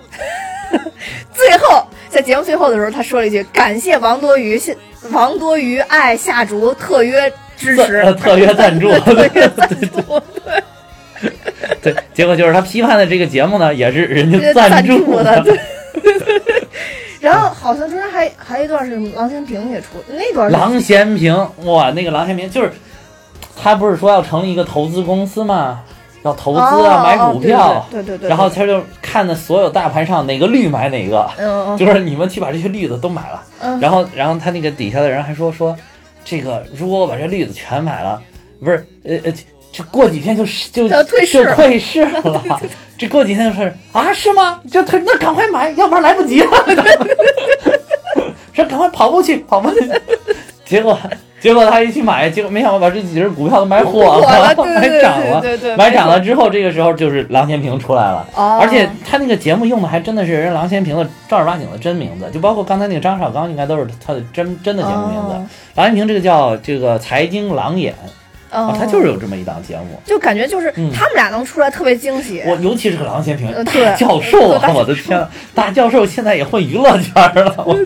[1.33, 4.75] 最后在节目最后的时候，他说了一句：“感谢王多鱼，谢
[5.11, 10.21] 王多鱼爱下竹特约支持，呃特约赞助特约赞助，
[11.81, 15.59] 对，对，结果就是他批判的这个节目呢，也是人家赞助助的，对。
[17.19, 21.33] 然后好像中间还还有一段是郎咸平也出，那段郎咸平，
[21.63, 22.71] 哇，那个郎咸平就是
[23.55, 25.81] 他不是说要成立一个投资公司吗？
[26.23, 31.29] 要投资啊，哦买股票，对对对对对然后他就看的所有大盘上哪个绿买哪个，
[31.77, 35.75] 就是你们去把这些绿的都买了，嗯然后然后他那个底下的人还说说，
[36.25, 38.21] 这个如果我把这绿的全买了，
[38.63, 39.33] 不是呃呃。
[39.75, 42.43] 这过几天就就就退市了，
[42.95, 44.61] 这过几天就是啊，是吗？
[44.69, 46.47] 就退，那赶快买，要不然来不及了。
[48.53, 49.91] 说赶快跑步去，跑步去。
[50.63, 50.95] 结果
[51.43, 55.41] 结果他一去买，结果没想到把这几只股票都买火火了 买涨了。
[55.41, 58.25] 对对对，买涨了之后，这个时候就是郎咸平出来了。
[58.33, 58.57] 哦。
[58.61, 65.33] 而且他那个节目用的还真的是人郎咸平的正儿八经的真名字，就包括刚才那个张绍刚，应该都是他的真真的节目名字。
[65.33, 65.45] 哦。
[65.75, 67.93] 郎咸平这个叫这个财经郎眼
[68.49, 69.99] 他就是有这么一档节目。
[70.05, 70.89] 就感觉就是嗯。
[70.93, 72.41] 他们俩能出来特别惊喜。
[72.45, 77.77] 我尤其是个郎咸平大教授啊 我的天啊，大教授现在也混娱乐圈了，我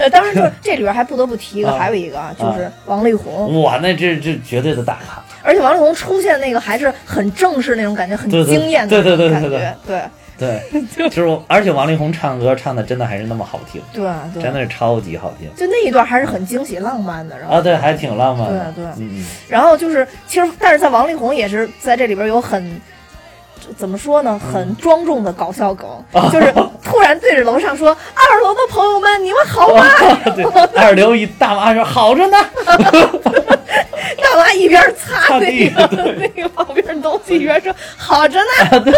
[0.00, 5.22] 呃，当然就是这里边还不得不提一个，啊还有一个啊，就是王力宏，哇，那这这绝对的大咖。
[5.42, 17.60] 而且王力宏出现那个还是很正式那种感觉，很对对惊艳的对对那种感对对觉，对对，就是我，而且王力宏唱歌唱的真的还是那么好听，对对，真的是超级好听就那一段还是很惊喜浪漫的，然后啊！
[17.60, 18.72] 对，还挺浪漫的。
[18.74, 22.80] 对对嗯嗯，然后就是其实，但是在王力宏也是在这里边有很。
[23.76, 24.38] 怎么说呢？
[24.52, 25.88] 很庄重的搞笑梗，
[26.32, 26.52] 就是
[26.84, 29.84] 突然对着楼上说：“二楼的朋友们，你们好吗？”
[30.36, 30.44] 对，
[30.80, 36.30] 二楼一大妈说好着呢， 大妈一边擦擦那地个对。
[36.34, 38.92] 那个旁边的东西，一边说：“好着呢。”对。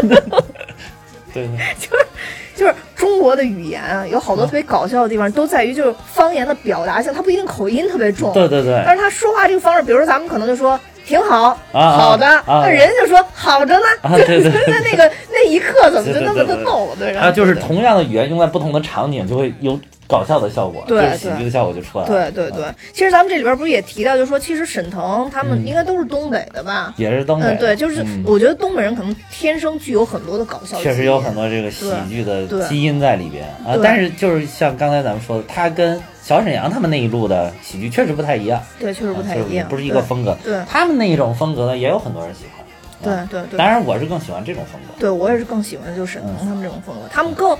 [1.33, 1.49] 对。
[1.79, 2.07] 就是
[2.55, 8.83] 就是中国的语言啊，有好多特别搞笑的地方，都在于就是方言的表达性，它不一定口音特别重，对对对。
[8.87, 14.53] 但是他说话这个方式，比如说咱们可能就说挺好，啊好的，啊那人就说好着呢，啊对对对。
[14.69, 16.91] 那 那个那一刻怎么就那么的逗？
[16.99, 19.79] 对，然后啊，就是同样的语言用在不同的场景，就会有
[20.13, 22.11] 搞笑的效果，对就是喜剧的效果就出来了。
[22.11, 26.93] 对对对，其实咱们这里边不是也提到，就是说其实沈腾他们嗯应该都是东北的吧？
[26.99, 27.47] 也是东北。
[27.47, 28.23] 嗯，对，就是嗯。
[28.27, 40.37] 我觉得东北人可能天生具有很多的搞笑，确实有很多这个喜剧的基因在里边啊，但是就是像刚才咱们说的，他跟小沈阳他们那一路的喜剧确实不太一样，对，确实不太一样，不是一个风格。
[40.45, 42.61] 对他们那一种风格呢，也有很多人喜欢。
[42.61, 42.69] 啊
[43.03, 43.49] 对对。
[43.51, 44.95] 对当然我是更喜欢这种风格。
[45.01, 46.47] 对我也是更喜欢的就是沈腾嗯。
[46.47, 47.59] 他们这种风格，他们更，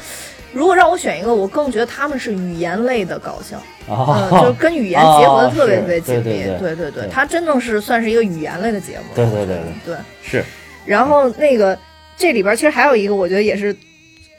[0.53, 3.57] 如果让我选一个，我更觉得他们是语言类的搞笑，
[3.93, 9.97] 啊嗯，就是跟语言结合的特别哦特别紧密，是对对对对他真正是算是一个语言类的节目，对对对对对。
[10.23, 10.45] 是
[10.85, 11.79] 然后那个
[12.17, 13.75] 这里边其实还有一个，我觉得也是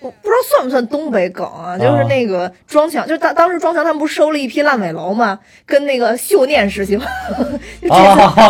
[0.04, 5.40] 我不知道算不算东北梗啊，就是那个庄强，就当当时庄强他们不是收了一批烂尾楼吗？
[5.66, 7.00] 跟那个秀念师兄，
[7.82, 7.96] 就这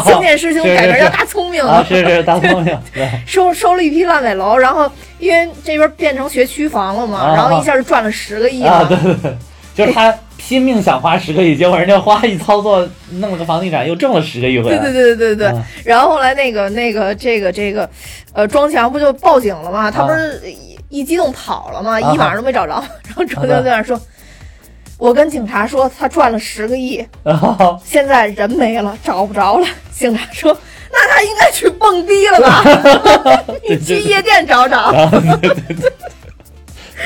[0.01, 2.75] 次秀念师兄改名叫大聪明了，是是大聪明，
[3.27, 9.37] 收收了一批烂尾楼，然后因为这边变成学区房了嘛，然后一下就赚了十个亿啊，对对对，
[9.75, 12.89] 就是他拼命想花十个亿，结果人家花一操作
[13.19, 17.87] 弄了个房地产又挣了十个亿回来，对对对对对对，然后后来那个那个这个这个，
[18.33, 19.91] 呃，庄强不就报警了吗？
[19.91, 20.41] 他不是。
[20.93, 22.73] 一激动跑了嘛，一晚上都没找着。
[22.73, 23.99] 然后程程在那说
[24.99, 27.03] ：“我跟警察说他赚了十个亿，
[27.83, 30.55] 现在人没了，找不着了。”警察说
[30.93, 32.63] ：“那他应该去蹦迪了吧？
[33.67, 34.93] 你去夜店找找。”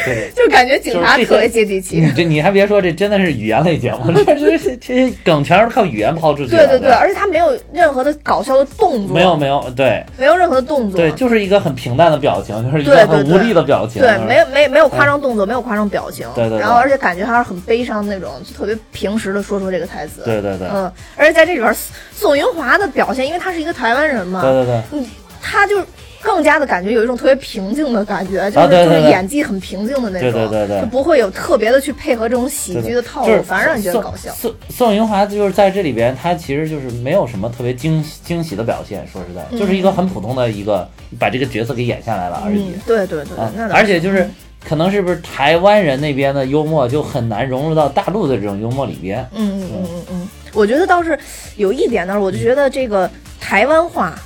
[0.08, 2.06] 对，就感觉警察特别接地气。
[2.16, 6.68] 这你还别说，这真的是语言类节目， 这这这些梗全是靠语言抛出去的。
[6.68, 14.02] 对对对，而且他没有任何的搞笑的动作，没有没有，对，没有任何的动作，对，就是一个很平淡的表情，就是一个很无力的表情。
[14.02, 16.28] 对，没有没没有夸张动作，没有夸张表情。
[16.34, 16.58] 对对。
[16.60, 20.22] 然后而且感觉还是很悲伤那种，就特别平时的说出这个台词。
[20.24, 20.68] 对对对。
[20.74, 21.74] 嗯，而且在这里边，
[22.14, 24.42] 宋云华的表现，因为他是一个台湾人嘛。
[24.42, 24.82] 对对对。
[24.94, 25.06] 嗯，
[25.42, 25.82] 他就。
[26.22, 34.32] 更加的感觉有一种特别平静的感觉，就是就是演技很平静的那种，对对对，就不会有特别的去配合这种喜剧的套路，反而让你觉得搞笑。
[34.34, 40.88] 宋宋云华就是在这里边，他其实就是没有什么特别惊惊喜的表现，说实在，就是一个很普通的一个
[41.20, 42.72] 把这个角色给演下来了而已。
[42.86, 43.38] 对对对，
[43.72, 44.28] 而且就是
[44.68, 49.26] 可能是不是台湾人那边的幽默就很难融入到大陆的这种幽默里边。
[49.34, 51.18] 嗯嗯嗯嗯，我觉得倒是
[51.56, 53.10] 有一点呢，我就觉得这个
[53.40, 54.18] 台湾话。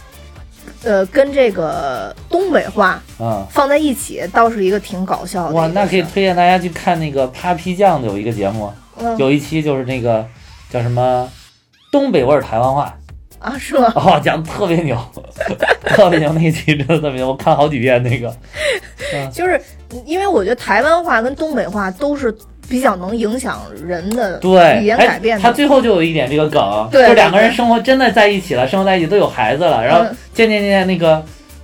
[0.84, 5.54] 呃，跟这个东北话啊放在一起，倒是一个挺搞笑的。
[5.54, 8.72] 哇，那可以推荐大家去看那个 Papi 酱的有一个节目，
[9.18, 10.26] 有一期就是那个
[10.70, 11.30] 叫什么
[11.92, 12.98] 东北味儿台湾话
[13.40, 13.92] 啊，是吗？
[13.96, 14.98] 哦，讲的特别牛，
[15.86, 18.36] 特别牛，那一期真的特别牛，我看好几遍那个。
[19.32, 19.62] 就是
[20.06, 22.36] 因为我觉得台湾话跟东北话都是。
[22.72, 25.38] 比较能影响人的对语言改变。
[25.38, 31.22] 他最后就有一点这个梗，就两个人生活真的在一起了，生活在一起都有孩子了，然后渐渐渐渐那个，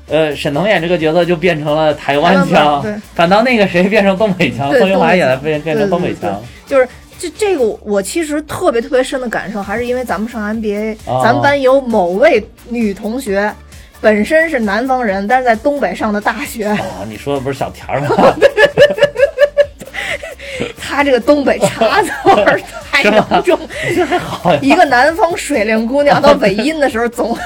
[0.10, 2.84] 呃，沈腾演这个角色就变成了台湾腔，
[3.16, 6.44] 反倒那个谁变成东北腔，宋云华演的变变成东北腔。
[6.66, 6.86] 就是
[7.18, 13.50] 这这个我其实特别特别深的感受，还是因为咱们上 MBA，咱们班有某位女同学
[14.02, 16.66] 本身是南方人，但是在东北上的大学。
[16.66, 16.78] 啊，
[17.08, 18.36] 你说的不是小田吗？
[20.80, 23.60] 他这个东北碴子味儿太浓重，
[23.96, 24.60] 这还好呀。
[24.62, 27.38] 一个南方水灵姑娘到尾音的时候， 总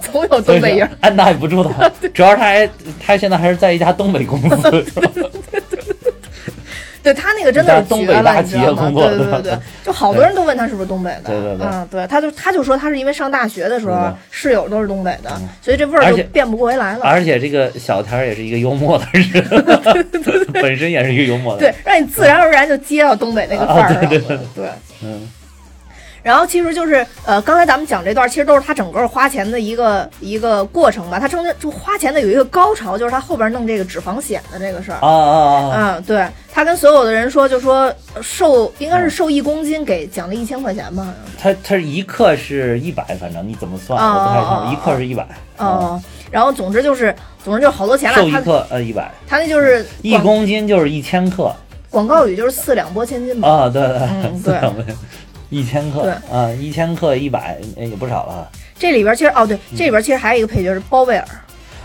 [0.00, 1.92] 总有东北音，按捺不住的。
[2.12, 2.68] 主要是他还
[3.04, 4.84] 他现在还是在一家东北公司。
[7.06, 15.30] 对他那个真的是东北大企业工作，对对对，就好多人都问他是不是东北的，对对对，嗯，对，他就他就说他是因为上大学的时候室友都是东北的，
[15.62, 17.04] 所以这味儿就变不过回来了。
[17.04, 24.38] 而且这个小田也是一个幽默的人 本身也是一个幽默的，对，让你自然而然就接到东北那个范儿了，对对。
[24.56, 24.68] 对，
[25.04, 25.30] 嗯。
[26.26, 31.20] 然后其实就是呃，刚才咱们讲这段，其实都是他整个花钱的一个一个过程吧。
[31.20, 35.94] 他中间就花钱的有一个高潮，就是他后边弄这个脂肪险的这个事儿啊啊啊！
[35.94, 41.14] 嗯，对他跟所有的人说，就说瘦应该是瘦一公斤给奖励一千块钱吧。
[41.40, 45.24] 他他是一克是一百，反正你怎么算我不太清楚，一克是一百。
[45.58, 46.02] 哦，
[46.32, 47.14] 然后总之就是
[47.44, 48.16] 总之就是好多钱了。
[48.16, 51.54] 瘦一克呃一百，他那就是一公斤就是一千克。
[51.88, 53.48] 广告语就是四两拨千斤嘛。
[53.48, 54.82] 啊，对对，四两拨。
[55.50, 58.48] 一千克，对啊，一千克一百，也不少了。
[58.78, 61.24] 这里边其实哦，对，这里边其实还有一个配角是包贝尔，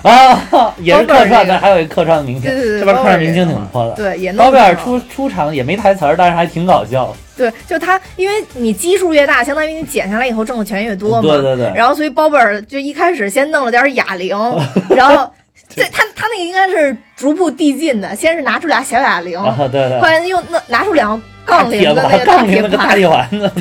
[0.04, 3.94] 啊， 也是客串的，还有一个客串的明星，对对对，这边客串明星挺多的。
[3.96, 7.16] 对，也包贝尔出出场也没台词儿，但是还挺搞笑。
[7.38, 11.22] 对，就他，因为你基数越大，相当于你减下来以后挣的钱越多嘛。
[11.22, 11.72] 对对对。
[11.76, 14.38] 然后所以包贝尔就一开始先弄了点哑铃，
[14.90, 15.32] 然后
[15.70, 19.40] 这他他那个应该是逐步递进的，先是拿出俩小哑铃，
[19.72, 21.24] 对对，后来又拿拿出两个。
[21.44, 23.52] 杠铃的那个杠铃那个大铁丸子，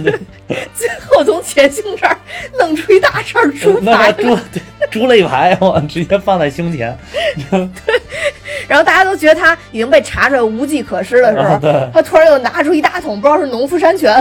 [0.75, 2.15] 最后从前胸这儿
[2.59, 4.39] 弄出一大串猪排，猪
[4.91, 6.97] 猪肋排，我直接放在胸前。
[7.51, 7.69] 对
[8.69, 11.59] 然后大家都觉得他已经被查出来无计可施的时候，
[11.93, 14.15] 他突然又拿出一大桶，不知道是农夫山泉，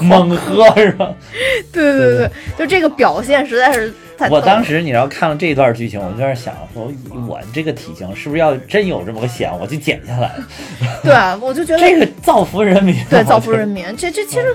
[0.00, 1.14] 猛喝是吧？
[1.72, 3.94] 对对对，就这个表现实在是。
[4.30, 6.90] 我当时你要看了这一段剧情，我就在那想，说
[7.28, 10.32] 我这个体型是不是要真有这么个险，我就减下来。
[11.02, 14.54] 对啊，我就觉得这个造福人民，对，造福人民，这这其实。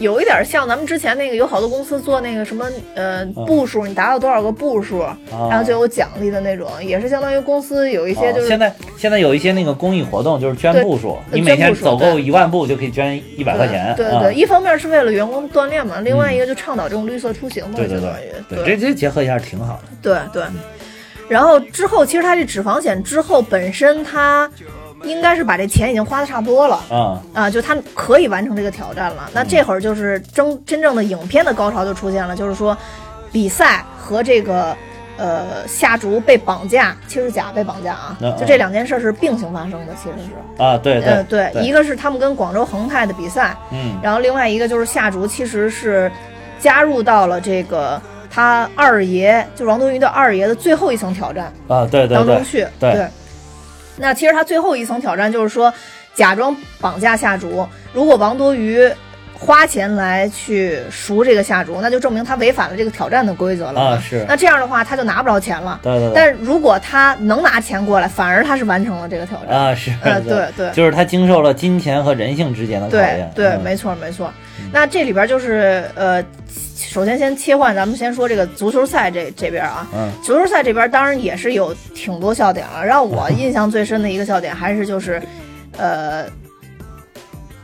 [0.00, 13.94] 有一点像咱们之前那个，有好多公司做那个什么，呃，步数，你达到多少个步数，然后就有奖励的那种，也是相当于公司有一些就是现在现在有一些那个公益活动，就是捐步数，你每天走够一万步就可以捐一百块钱。
[13.96, 19.82] 对对，一方面是为了员工锻炼嘛，另外一个就倡导这种绿色出行嘛，对对对，对这这结合一下挺好的。
[20.02, 20.44] 对对。
[21.28, 24.50] 然后之后，其实他这脂肪险之后本身他
[25.04, 29.30] 应该是把这钱已经花的差不多了啊啊，就他可以完成这个挑战了。
[29.32, 32.76] 那这会儿就是真真正的影片的高潮就出现了，就是说
[33.32, 34.76] 比赛和这个
[35.16, 40.62] 呃夏竹被绑架，其实甲被绑架啊，嗯就这两件事是并行发生的，其实是。
[40.62, 46.12] 啊，对呃，对对，一个是他们跟广州恒泰的比赛，嗯然后另外一个就是夏竹其实是
[46.58, 48.00] 加入到了这个
[48.34, 52.66] 他二爷，就王多鱼的二爷的最后一层挑战啊，对对对当中去。
[52.80, 53.06] 对
[53.96, 55.72] 那其实他最后一层挑战就是说，
[56.16, 58.90] 假装绑架夏竹，如果王多鱼
[59.44, 63.80] 花钱来去赎这个夏竹，那就证明他违反了这个挑战的规则了。
[63.80, 65.78] 啊是，那这样的话，他就拿不着钱了。
[65.82, 69.54] 对对对但如果他能拿钱过来，反而他是完成了这个挑战。
[69.54, 70.70] 啊是，呃，对对。
[70.70, 74.32] 就是他经受了金钱和人性之间的考对验，对，对没错没错。
[74.72, 76.24] 那这里边就是呃，
[76.74, 82.84] 首先先切换，咱们先说这个足球赛这这边啊，嗯足球赛这边当然也是有挺多笑点了。
[82.84, 85.20] 让我 印象最深的一个笑点还是就是，
[85.76, 86.24] 呃，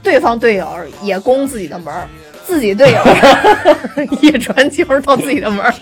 [0.03, 0.67] 对方队友
[1.03, 2.09] 也攻自己的门儿，
[2.45, 2.99] 自己队友
[4.23, 5.73] 也传球到自己的门儿。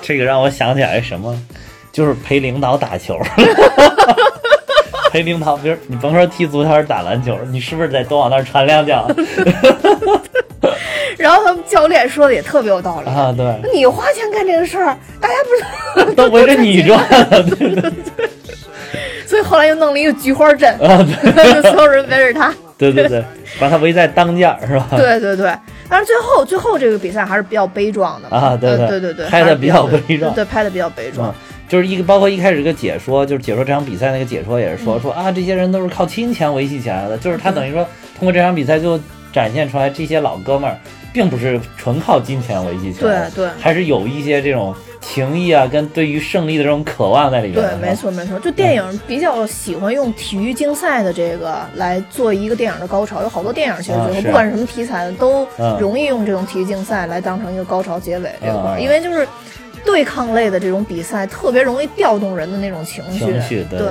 [0.00, 1.36] 这个让我想起来什么，
[1.92, 3.18] 就是陪领导打球。
[5.10, 9.08] 陪领导，比如你甭说踢足球、打篮球，你是不是得多往那儿传两脚
[11.16, 13.08] 然后他们教练说的也特别有道理。
[13.08, 13.32] 啊？
[13.36, 17.92] 对，你花钱干这个事儿，大家不是都围着你转，对对
[19.24, 22.52] 所以后来又弄了一个菊花阵，啊，对所有人围着他。
[22.76, 23.24] 对对对，
[23.60, 24.86] 把他围在当间儿是吧？
[24.96, 25.54] 对对对，
[25.88, 31.34] 但是最后最后这个比赛还是比较悲壮的啊对对呃对对对，拍的比较悲壮对，拍的比较悲壮嗯。，
[31.68, 37.84] 就是一个包括一开始这个解说，就是解说这场比赛那个解说也是嗯说、说啊，这些人都是靠金钱维系起来的，就是他等于说
[38.18, 38.98] 通过这场比赛就
[39.32, 40.76] 展现出来这些老哥们儿
[41.12, 44.74] 并不是纯靠金钱维系起来的，对对还是有一些这种
[45.06, 59.28] 情谊啊，跟对于胜利的这种渴望在里边对。，没错没错，就电影比较喜欢用体育竞赛的这个来做一个电影的高潮，有好多电影其实最后不管是什么题材的，都嗯容易用这种体育竞赛来当成一个高潮结尾这块因为就是
[59.84, 63.78] 对抗类的这种比赛特别容易调动人的那种情绪，情绪对。
[63.80, 63.88] 对。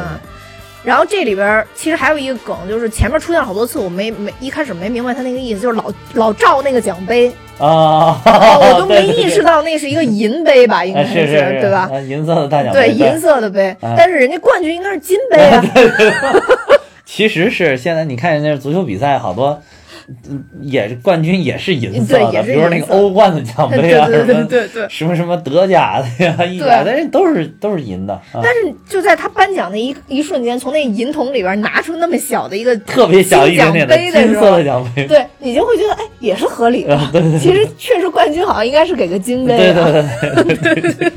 [0.83, 9.41] 然后这里边儿其实还有一个梗，就是前面出现了好多次，我没没一开始没明白他那个意思，就是老 老照那个奖杯，啊， 我都没意识。
[9.41, 11.25] 到那是一个银杯吧，应该是
[11.61, 11.89] 对吧？
[11.91, 15.63] 啊银色的大奖杯对，银色的杯，啊但是人家冠军应该是金杯啊。
[17.05, 19.61] 其实是现在你看人家足球比赛好多。
[20.29, 24.87] 嗯也是冠军也是银色的，对也是比如说那个欧冠的奖杯啊， 对对什么对对。
[24.89, 35.07] 什么什么德甲的呀、意甲的，人都是都是银的，啊、但是就在他颁奖的一一瞬间，从那银桶里边拿出那么小的一个特别小一点点的金奖杯的时候金色的奖杯。
[35.07, 36.99] 对你就会觉得哎也是合理的。
[37.39, 39.91] 其实确实冠军好像应该是给个金杯、啊，
[40.43, 41.11] 对对对 对。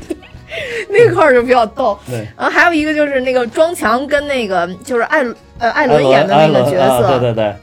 [0.89, 1.97] 那块儿就比较逗。
[2.09, 5.21] 对，然后还有一个就是那个庄强跟那个就是艾
[5.59, 7.53] 呃艾艾伦演的那个角色，啊对对对，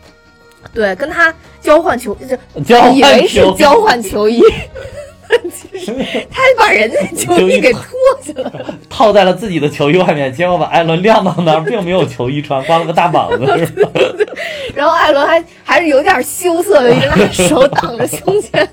[0.72, 2.16] 对跟他交换球，
[2.54, 4.40] 就交换以为是交换球衣，
[5.52, 5.92] 其实
[6.30, 7.82] 他把人家球衣给脱
[8.22, 8.74] 下来了。
[8.88, 13.90] 套在了自己的球衣外面，结果把艾伦晾到那儿，并没有球衣穿，光了个大膀子，是吧？
[14.74, 18.68] 然后艾伦还还是有点羞涩的，一直拿手挡着胸前，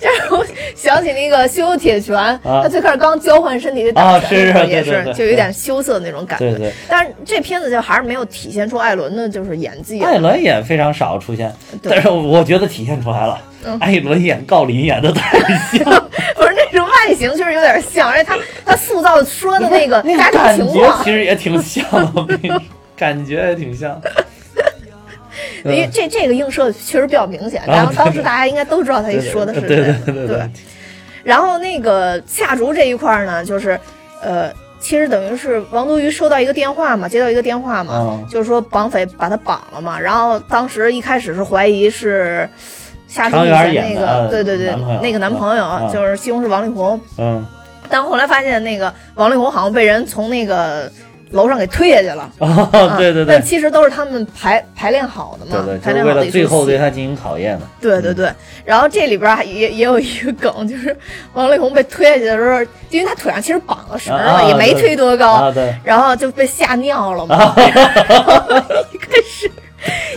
[0.00, 0.43] 这让我
[0.84, 6.50] 想起那个《羞羞铁拳》他最开始刚交换身体打啊拳的时候也是就有点羞涩那种感觉。
[6.50, 10.10] 对对，但是这片子就还是没有体现出艾伦的就是演技啊。
[10.10, 11.90] 艾伦也非常少出现，对。
[11.90, 13.78] 但是我觉得体现出来了，嗯。
[13.80, 15.38] 艾伦演郜林演的太
[15.72, 15.84] 像，
[16.36, 21.02] 不是那种外形确实有点像，而且他 他塑造说的那个家庭情况。
[21.02, 22.60] 其，实也挺像的，我跟你说，
[22.94, 23.98] 感觉也挺像。
[25.64, 27.62] 因为这这个映射确实比较明显。
[27.62, 30.36] 啊然后当时大家应该都知道他说的是对对这个对对。
[30.36, 30.50] 对，
[31.24, 33.80] 然后那个夏竹这一块儿呢，就是
[34.22, 39.98] 呃，其实等于是王多鱼收到一个电话嘛，接到一个电话嘛，嗯就是说绑匪把他绑了嘛。
[39.98, 42.48] 然后当时一开始是怀疑是
[43.08, 47.00] 夏竹以前那个，对对对那个男朋友、嗯就是西红柿王力宏。
[47.16, 47.44] 嗯，
[47.88, 50.90] 但后来发现那个王力宏好像被人从那个
[51.34, 52.30] 楼上给推下去了。
[52.38, 53.42] 哦啊，对对对但。
[53.42, 57.66] 其实都是他们排排练好的嘛，对对，排就是为了最练好的一出戏后对他进行考验的。
[57.80, 58.32] 对对对，
[58.64, 60.96] 然后这里边还也也有一个梗，就是
[61.34, 62.60] 王力宏被推下去的时候，
[62.90, 67.54] 因为他腿上其实绑了绳儿了，啊也没推多高，啊，对，然后就被吓尿了嘛。
[68.92, 69.50] 一开始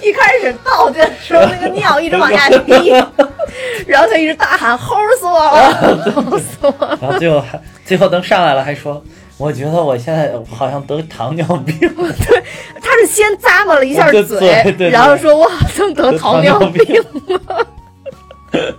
[0.01, 2.89] 一开始倒进的时候，那个尿一直往下滴，
[3.85, 6.97] 然后他一直大喊齁死我了，齁死我了。
[7.01, 9.03] 然后最后还最后等上来了，还说，
[9.37, 11.77] 我觉得我现在好像得糖尿病。
[11.79, 12.43] 对
[12.81, 17.67] 他是先咂巴了一下对嘴，对对对然后说我好像得糖尿糖尿病了。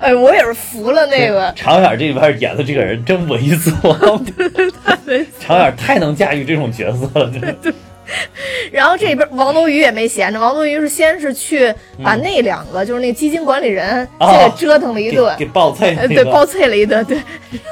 [0.00, 4.20] 哎，我也是服了那个常远这里边演的这个人真猥琐，
[5.40, 7.54] 常远太能驾驭这种角色了，真的。
[8.72, 17.18] 然后这边王多鱼也没闲着，王多鱼是先是去把那两个，就是那基金管理人，给折腾了一顿，给爆脆呃，对，那个，暴啐了一顿，对，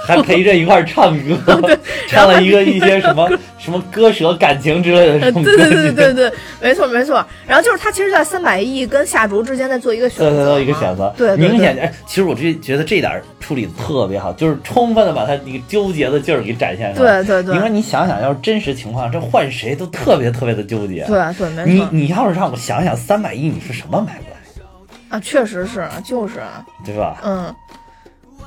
[0.06, 1.78] 还陪着一块儿唱歌， 对
[2.08, 3.28] 唱了一个一些什么
[3.58, 7.24] 什么割舍感情之类的对对对，对对对，没错没错。
[7.46, 11.48] 然后就是他其实，在三百亿跟夏竹之间在做一个选择嘛，对对对，一个选择，对对对。
[11.48, 17.22] 明显哎，其实我这觉得这点处理的特别好，就是充分的把他那个纠结的劲儿给展现出来。
[17.22, 17.56] 对对对。
[17.56, 21.04] 因为你想想，要是真实情况，这换谁都特别特别的纠结。
[21.06, 24.66] 对对没错你你要是让我想想，三百亿你是什么买不来，
[25.08, 27.20] 啊，确实是啊，就是啊，对吧？
[27.24, 27.54] 嗯，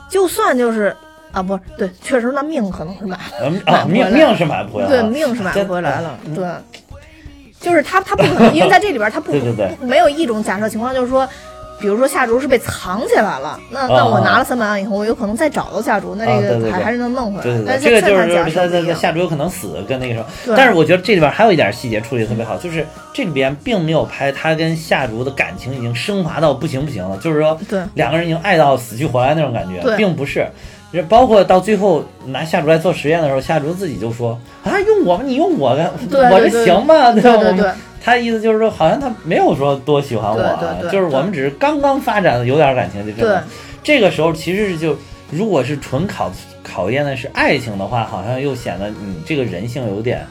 [0.10, 0.96] 就算就是
[1.32, 3.18] 啊，不是对，确实那命可能是买
[3.66, 6.48] 啊，命命是买不回来对，命是买不回来了，对，
[7.60, 11.28] 就是他他不可能，因为在这里边他不对对对不没有一种假设情况，就是说。
[11.86, 17.44] 比如说夏竹是被藏起来了，那那啊我拿了三百万以后，我有可能再找到夏竹，那这个还还是能弄回来。
[17.44, 18.98] 对对对，但这个就是现在假他他他设不一样。
[18.98, 20.26] 下周有可能死跟那个什么，
[20.58, 22.84] 但是我觉得这里边还有一点细节处理的特别好，就是
[23.14, 27.80] 这里边并没有拍他跟夏竹的感情已经升华到不行不行了，就是说对。
[27.94, 29.96] 两个人已经爱到死去活来那种感觉，对。
[29.96, 30.48] 并不是。
[30.92, 37.12] 就包括到最后拿夏竹来做实验的时候，夏竹自己就说啊，用我吧，你用我的，我这行吗？
[37.12, 37.38] 对吧？
[37.38, 37.76] 我们
[38.06, 43.44] 他的意思就是说，好像他没有说多喜欢我就是我们只是刚刚发展的有点感情就这对样。
[43.82, 44.96] 这个时候其实是就
[45.32, 46.32] 如果是纯考
[46.62, 50.24] 考验的是爱情的话，好像又显得你这个人性有点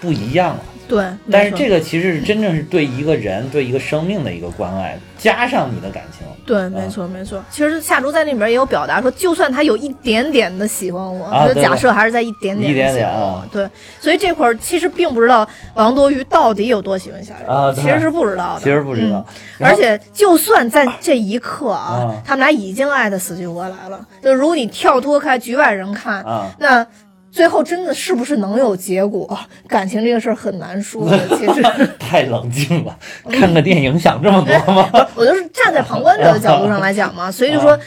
[0.00, 0.62] 不一样了。
[0.88, 6.26] 对，但是这个其实是真正是对一个人、对一个生命的一个关爱，加上你的感情。
[6.46, 7.44] 对，没错没错。
[7.50, 13.68] 其实夏竹在那里边也有表达说，就算他有一点点的喜欢我，就啊对假设还是在一点点一点点啊对，
[14.00, 18.60] 所以这会儿其实并不知道王多鱼到底有多喜欢夏竹，啊其实是不知道的。
[18.60, 19.22] 其实不知道
[19.58, 24.00] 嗯，而且就算在这一刻啊，啊他们俩已经爱的死去活来了。
[24.22, 26.86] 就如果你跳脱开局外人看，啊那。
[27.30, 29.38] 最后真的是不是能有结果？
[29.68, 31.62] 感情这个事儿很难说的，其实。
[31.98, 32.98] 太冷静了，
[33.30, 34.88] 看个电影想这么多吗？
[35.14, 37.78] 我就是站在旁观者的角度上来讲嘛，所以就说，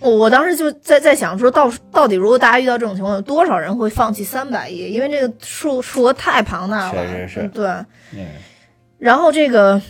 [0.00, 4.90] 我我当时就在在想说到到底如果大家遇到这种情况，有多少人会放弃三百亿？
[4.92, 7.66] 因为这个数数额太庞大了，确实是嗯对。
[8.14, 8.26] 嗯
[8.98, 9.82] 然后这个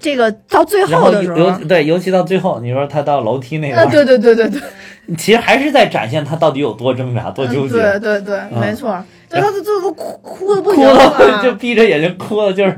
[0.00, 4.60] 这个到最后后的时候尤，对，尤其到最后，你说他到楼梯那啊，块儿，对对对对对，
[5.16, 7.74] 其实还是在展现他到底有多挣扎、多纠嗯结。
[7.74, 12.76] 对对对，没错，对，他这这都哭哭的不哭行了， 就了，闭着眼睛哭了，就是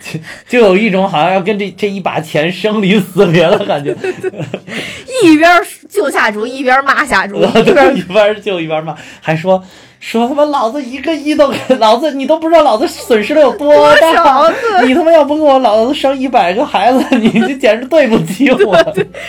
[0.00, 0.18] 就
[0.48, 3.94] 就有一种好像要跟这这一把钱生离死别的感觉，
[5.24, 5.50] 一边
[5.88, 9.62] 救下竹，一边骂下竹，一边一边救一边骂，还说
[9.98, 14.52] 说他妈老子一个亿都给老子，你都不知道老子损失了有多多大少，
[14.84, 18.74] 你他妈要不给我老子生一百个孩子，你这简直对不起我。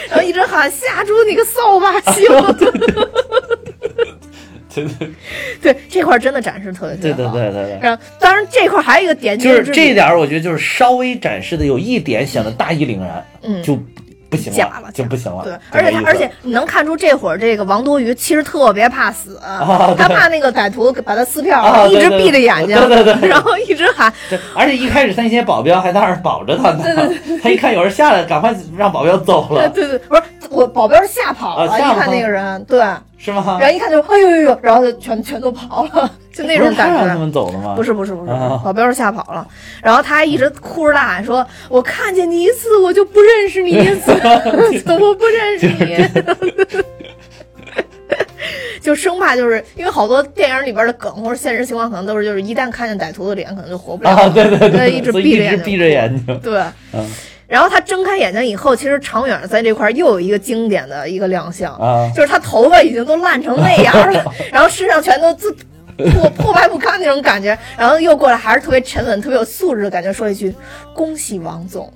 [0.10, 2.26] 然后一直喊下竹你个扫把星，
[4.74, 5.08] 对对
[5.62, 7.34] 对 这块儿真的展示特别特对别好。
[7.34, 7.80] 对对对对。
[7.82, 13.80] 然后，当然这块儿还有一个点，就是是这一点，我觉得就是稍微展示的有一点显得大义凛然，嗯就
[14.38, 15.44] 不行假了就不行了。
[15.44, 24.12] 对，而且他，而且你能看出这会儿这个王多鱼其实特别怕死， 啊他怕那个歹徒把他撕票，一直闭着眼睛，对对对然后一直喊，
[24.56, 26.84] 而且一开始他那些保镖还在那儿保着他呢，
[27.42, 30.22] 他一看有人下来，赶快让保镖走了，对对对，不是
[30.58, 32.84] 我保镖是吓跑了，一看那个人，对，
[33.18, 33.58] 是吗？
[33.62, 36.96] 然后一看就哎呦呦呦，然后就全全都跑了，就那种感觉。
[37.06, 37.76] 让他们走了吗？
[37.76, 39.48] 不是不是不是，啊保镖是吓跑了，
[39.84, 44.12] 然后他还一直哭着大喊说：“我看见你一次，我就不认识你一次，
[44.84, 45.96] 怎么不认识你？”
[48.82, 54.10] 就生怕就是因为好多电影里边的梗或者现实情况，可能都是就是一旦看见歹徒的脸，可能就活不了。
[54.10, 56.62] 啊，对对对，一直闭着眼睛，闭着眼睛，对，
[56.94, 57.06] 嗯
[57.48, 65.56] 然后他睁开眼睛以后，其实常远在这块儿又有一个经典的一个亮相，啊就是他头发已经都烂成那样了， 然后身上全都自
[65.98, 70.54] 破破败不堪那种感觉，然后又过来还是特别沉稳、特别有素质的感觉，说一句
[70.94, 71.92] ：“恭喜王总，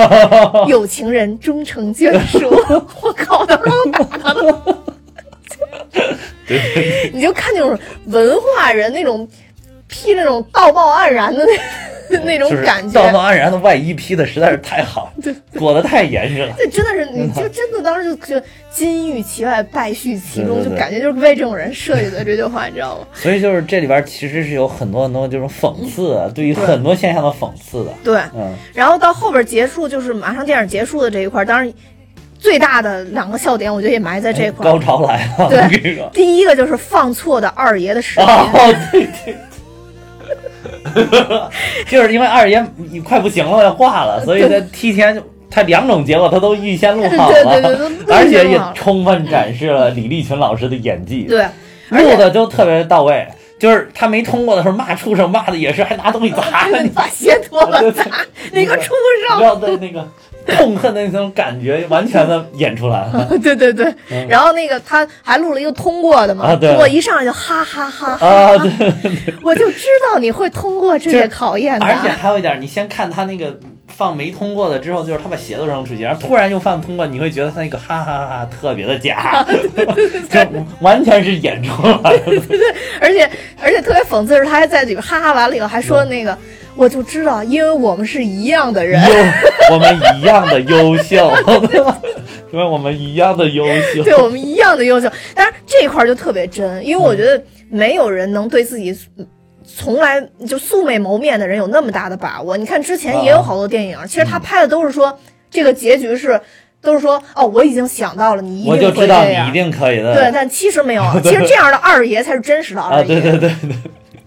[0.68, 2.50] 有情人终成眷属。”
[3.00, 4.62] 我靠，当时都打他了。
[7.12, 7.76] 你就看那种
[8.06, 9.26] 文化人那种
[9.88, 11.44] 披那种道貌岸然的
[12.08, 15.12] 那 那种就是感觉，道貌岸然的外衣披的实在是太好，
[15.58, 16.54] 裹得太严实了。
[16.56, 23.06] 这真的是，你就真的当时就就金玉其外，败絮其中，就感觉就是为这种人设计的这句话，你知道吗？
[23.12, 27.90] 所以就是这里边其实是有很多很多这种讽刺的，对于很多现象的讽刺的。
[28.04, 31.72] 对，嗯，然后到后边结束，就是马上电影结束的这一块儿，当然
[32.38, 34.72] 最大的两个笑点，我觉得也埋在这块儿。
[34.72, 36.08] 高潮来了，对。
[36.12, 39.36] 第一个就是放错的二爷的视频，哦，对对。
[41.88, 42.64] 就是因为二爷
[43.04, 51.46] 快不行了，要挂了，所以他提前就他两种结果他都预先录好对了，对对， 都而且也充分展示了李立群老师的演技，对，
[51.90, 53.26] 录的都特别到位。
[53.58, 58.04] 就是他没通过的时候骂畜生骂的也是还拿东西砸你，把鞋脱 了砸
[58.52, 58.92] 那个畜
[59.30, 59.46] 然生。
[59.46, 60.06] 要的那个
[60.46, 63.00] 痛恨的那种感觉完全的演出来。
[63.06, 64.26] 了 对对对，嗯。
[64.28, 68.58] 然后那个他还录了一个通过的嘛，通过一上来就哈哈哈哈，啊！
[68.58, 68.70] 对，
[69.42, 71.86] 我就知道你会通过这个考验的。
[71.86, 79.44] 而且还有一点，你先看他那个放没通过的之后，就是他把鞋都扔出去，然后突然又放通过，你会觉得他那个哈哈哈哈特别的假，
[80.30, 80.46] 这
[80.80, 82.18] 完全是演出来的。
[82.24, 82.58] 对
[83.00, 83.28] 而且
[83.62, 86.36] 而且特别讽刺的是，他还在里边哈哈完了以后还说那个，
[86.76, 89.02] 我就知道，因为我们是一样的人。
[89.02, 89.14] 优，
[89.72, 91.32] 我们一样的优秀，
[92.52, 93.64] 因为我们一样的优
[93.94, 94.02] 秀。
[94.04, 95.10] 对我们一样的优秀。
[95.34, 98.96] 但是这一块儿就特别真，因为我觉得没有人能对自己
[99.64, 102.56] 从来就素未谋面的人有那么大的把握。
[102.56, 105.18] 你看之前也有好多电影，其实他拍的都是说
[105.50, 106.40] 这个结局是。
[106.82, 110.14] 都是说哦，我已经想到了，你一定我就会知道你这样一定可以的。
[110.14, 113.06] 对，但其实没有， 其实这样的二爷才是真实的啊，二爷。
[113.06, 113.76] 对对对对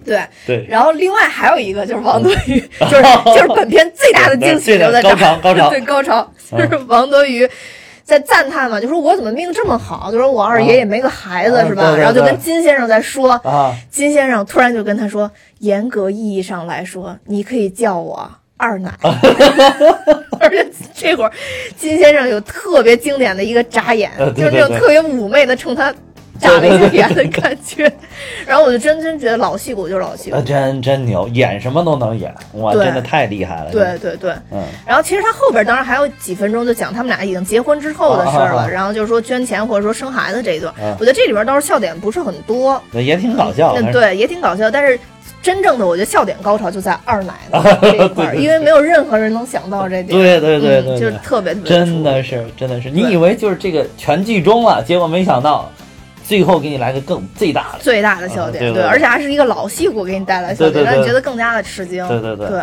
[0.10, 0.66] 对对。
[0.68, 7.50] 然后另外还有一个就是王多鱼， 就是 就是本片最大的惊喜对就在这儿高潮高潮 对高潮，就是王多鱼。
[8.04, 11.84] 在赞叹嘛，就说我怎么命这么好，就说我二爷也没个孩子、啊是吧？
[11.84, 15.30] 对对对然后就跟金先生在说，啊，金先生突然就跟他说，
[15.60, 18.92] 严格意义上来说，你可以叫我二奶。
[20.40, 21.32] 而且这会儿
[21.78, 25.94] 金先生有特别经典的一个眨眼，就是那种特别妩媚的冲他
[26.40, 27.92] 眨了一个眼的感觉。
[28.48, 30.42] 然后我就真真觉得老戏骨就是老戏骨。
[30.42, 33.72] 真真牛，演什么都能演，哇，真的太厉害了。
[33.72, 43.76] 对，对对，嗯，然后其实他后边当然还有几分钟就讲他们俩已经结婚之后的事儿了，然后就是说捐钱或者说生孩子这一段，啊我觉得这里边倒是笑点不是很多，那也挺搞笑。
[43.76, 45.00] 那对也挺搞笑，但是。
[45.42, 50.08] 真正的我觉得笑点高潮就在二奶奶这一块 因为没有任何人能想到这点。
[50.08, 55.72] 对对对嗯对，就是特别特别真的是真的是，你以为就是这个全剧终了，结果没想到
[56.30, 57.80] 最后给你来个更最大的。
[57.80, 62.08] 最大的笑点，啊对对对而且还是一个老戏骨给你带来笑点，让你觉得更加的吃惊。
[62.08, 62.62] 对对对对。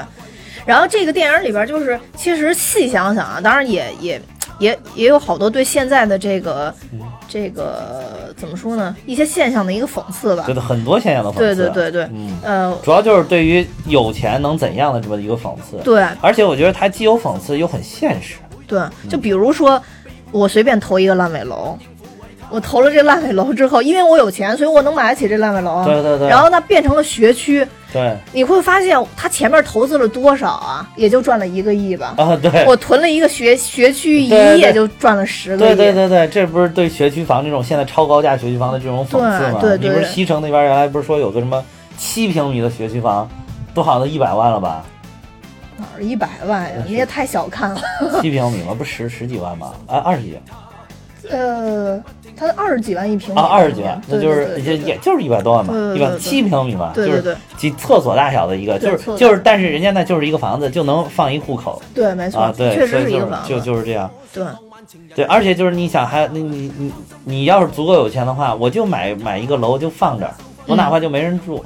[0.64, 4.22] 然后这个电影里边就是，其实细想想啊，当然也也
[4.60, 10.54] 也也有好多对现在的这个、嗯这个怎么说呢，一些现象的一个讽刺吧对。
[10.54, 11.38] 的，很多现象的讽刺。
[11.40, 15.76] 对对对对，嗯，呃，主要就是对于有钱能怎样的这么一个讽刺。
[15.82, 18.36] 对而且我觉得它既有讽刺又很现实。
[18.68, 19.82] 对，就比如说
[20.30, 21.76] 我随便投一个烂尾楼。
[22.50, 25.84] 我投了这烂尾楼之后，因为我有钱，所以我能买得起这烂尾楼啊。
[25.84, 30.88] 对对对然后它变成了学区，对你会发现他前面投资了多少啊？
[30.96, 32.14] 也就赚了一个亿吧。
[32.16, 32.64] 啊，对。
[32.66, 35.76] 我囤了一个学学区，一对对夜就赚了十个亿。
[35.76, 39.58] 对对对，这不是对学区房这种现在超高价学区房的这种讽刺吗？
[39.60, 41.64] 对对对你不是西城那边原来不是说有个什么
[41.98, 43.28] 七平米的学区房，
[43.74, 44.84] 都好像一百万了吧？
[45.78, 46.82] 哪儿一百万呀？
[46.86, 47.80] 你也太小看了。
[48.22, 48.74] 七平米吗？
[48.76, 49.72] 不十十几万吗？
[49.86, 50.38] 啊，二十几
[51.30, 52.02] 呃，
[52.36, 63.48] 它二十几万一平米啊，二十几万，那就是也也就是一百多万嘛，一百七平米嘛，对对对就是几厕所大小的一个，就是就是，但是人家那就是一个房子，就能放一户口对，没错，啊，对，确所以就是一个房子。
[63.48, 64.10] 就就是这样。
[64.32, 64.44] 对
[65.14, 66.92] 对，而且就是你想还你你你
[67.24, 70.32] 你要是足够有钱的话，我就买买一个楼就放这儿，
[70.66, 71.64] 我嗯哪怕就没人住，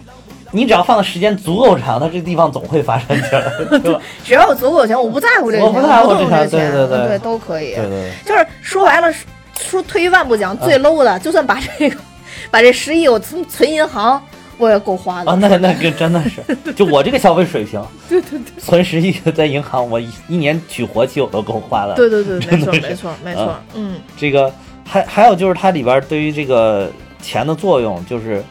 [0.52, 4.00] 你只要放的时间足够长，它这地方总会发生事儿， 对吧？
[4.24, 7.74] 只要我足够有钱，我不在乎这个，我不在乎这钱这钱，对对对都可以。
[7.74, 8.12] 对对对。
[8.24, 9.12] 就是说白了，
[9.60, 11.96] 说退一万步讲，最 low 的，就算把这个
[12.50, 14.20] 把这十亿我存存银行，
[14.56, 15.30] 我也够花的。
[15.30, 16.42] 啊，那那个真的是，
[16.74, 21.94] 就我这个消费水平，对对对，存十亿在银行，我一一年取活期我都够花了。
[21.94, 24.52] 对对对，没错没错没错，嗯，这个
[24.84, 26.90] 还还有就是它里边对于这个
[27.20, 28.42] 钱的作用，就是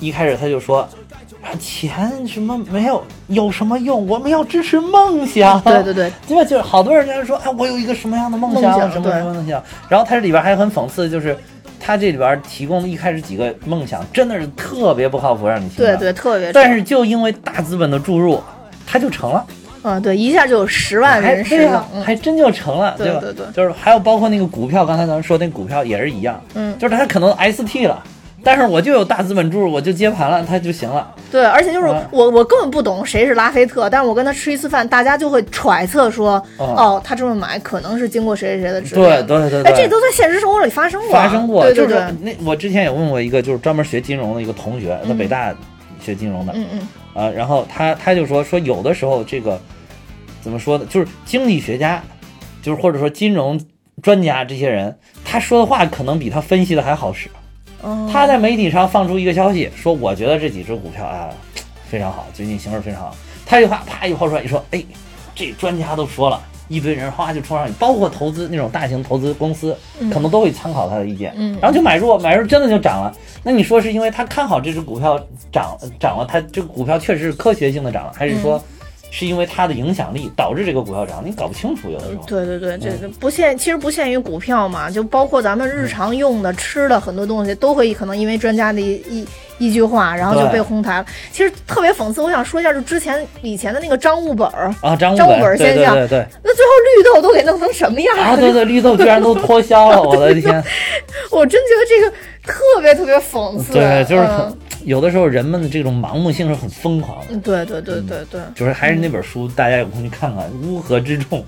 [0.00, 0.88] 一开始他就说。
[1.42, 4.06] 啊，钱什么没有有什么用？
[4.06, 5.60] 我们要支持梦想。
[5.62, 6.44] 对对对，对吧？
[6.44, 9.62] 就是好多人在说，哎，我有一个什么样的梦梦想什么对什么梦想。
[9.88, 11.36] 然后他这里边还很讽刺，就是
[11.80, 15.78] 他这里边提供的一开始几个梦想，真的是特别不靠谱，让你听。
[15.78, 16.52] 对对，特别。
[16.52, 18.40] 但是就因为大资本的注入，
[18.86, 19.44] 它就成了，
[19.82, 22.98] 啊，对，一下就有十万还人使用对呀，，嗯还真就成了，吧？
[22.98, 28.00] 对对对就是还有包括那个股票，刚才咱们说那股票也是一样，嗯，就是它可能 ST 了。
[28.44, 31.14] 但是我就有大资本注入，我就接盘了，他就行了。
[31.30, 39.22] 对，而且就是嗯我，我根本不懂谁是拉菲特，但是我跟他吃一次饭，大家就会揣测说，嗯哦，他这么买可能是经过谁谁谁的指对。
[39.22, 41.62] 对对对，哎，这都在现实生活里发生过，发生过。
[41.62, 45.54] 对对对就是，那我之前也问过一个，就是专门学金融的一个同学，在嗯北大
[46.00, 49.60] 学金融的，嗯嗯啊，然后他他就说说有的时候这个
[50.42, 52.02] 怎么说呢，就是经济学家，
[52.60, 53.60] 就是或者说金融
[54.02, 57.30] 专家这些人，他说的话可能比他分析的还好使。
[57.82, 61.28] 哦，他在媒体上放出一个消息，说我觉得这几只股票啊
[61.88, 63.14] 非常好，最近形势非常好。
[63.44, 64.82] 他一话啪一抛出来，一说，哎，
[65.34, 69.76] 这专家都说了，一堆人哗就冲上去，包括投资那种大型投资公司，
[70.12, 73.12] 可能都会参考他的意见，嗯然后就买入，买入真的就涨了。
[73.42, 75.18] 那你说是因为他看好这只股票
[75.50, 78.62] 涨涨了，他这个股票确实是科学性的涨了，还是说
[79.14, 81.22] 是因为它的影响力导致这个股票涨？
[81.24, 82.24] 你搞不清楚有的时候。
[82.26, 89.26] 对对对，这个不限，其实不限于股票嘛，就包括咱们日常用的、吃的很多东西，都会可能因为专家的一一
[89.66, 91.06] 一句话，然后就被哄抬了。
[91.30, 98.36] 其实特别讽刺，我想说一下，就之前以前的那个张悟本儿，啊，张悟本现象对对对那最后绿豆都给弄成什么样啊，了？
[98.38, 100.62] 对对，绿豆居然都 脱销了，我的天！
[101.30, 102.16] 我真觉得这个
[102.52, 103.72] 特别特别讽刺。
[103.72, 107.26] 对，就是很嗯有的时候人们的这种盲目性是很疯狂的。
[107.30, 111.40] 嗯对对对对对就是还是那本书，大家有空去看看《乌合之众》。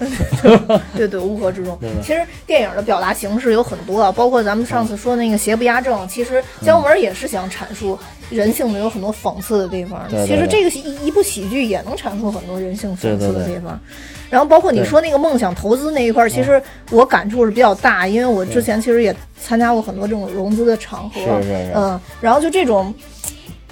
[0.96, 1.76] 对对，乌合之众。
[2.00, 7.98] 其实电影的表达形式有很多啊，包括咱们上次说那个邪不压正，其实姜文也是想阐述
[8.30, 10.06] 人性的有很多讽刺的地方。
[10.08, 13.78] 对对其实这个一一部喜剧也能阐述很多人性讽刺的地方。
[14.30, 22.92] 然后包括你说那个梦想投资那一块儿，其实我感触是比较大，因为我之前其实也参加过很多这种融资的场合，是是是嗯，然后就这种。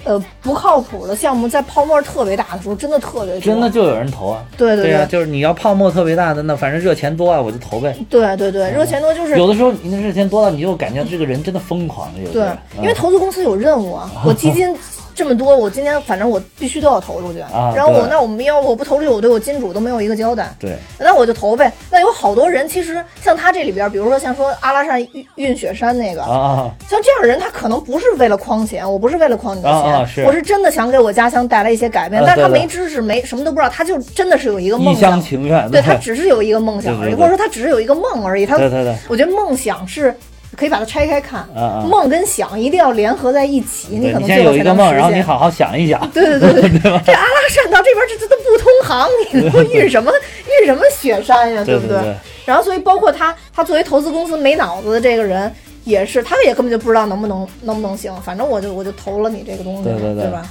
[0.05, 4.43] 呃，不靠谱的项目在泡沫特别大的时候，真的特别真的就有人投啊。
[4.57, 7.95] 对对对啊、就是你要泡沫特别大的，那反正热钱多啊，我就投呗。
[8.09, 12.11] 对对对，热钱多就是有的时候你那热钱多了，你就感觉这个人真的疯狂。
[12.23, 12.47] 有对
[12.77, 14.75] 因为投资公司有任务啊，我基金
[15.15, 17.39] 这么多，我今天反正我必须都要投出去。
[17.39, 20.53] 啊然后我那我们要我不投出去，我对我金主都没有一个交代。
[20.59, 21.71] 对那我就投呗。
[21.89, 32.21] 那有好多人，其实像他这里边，比如说像说阿拉善运运雪山那个，像这样的人，他可能不是为了诓钱，我不是为了诓你的钱，啊啊是我是真的想给我家乡带来一些改变。
[32.21, 35.69] 啊但是他没知识，没什么都不知道，他就真的是有一个一梦想厢，情愿。
[35.69, 38.45] 对他只是有一个梦想而已，对对对或者说他只是有一个梦而已。
[38.45, 40.15] 他对对对我觉得梦想是
[40.55, 45.11] 可以把它拆开看，嗯嗯梦跟想一定要联合在一起，你可能现在最后才能有一个梦，然后。
[45.11, 45.99] 你好好想一想。
[46.13, 50.11] 对对对对， 这阿拉善到这边这这都不通航，你都运什么
[50.61, 55.51] 运什么雪山呀，不对不对然后所以包括他，他作为投资公司没脑子的这个人。
[55.85, 60.41] 也是，他也根本就不知道能不能能不能行，反正我就我就投了你这个东西，对对对吧？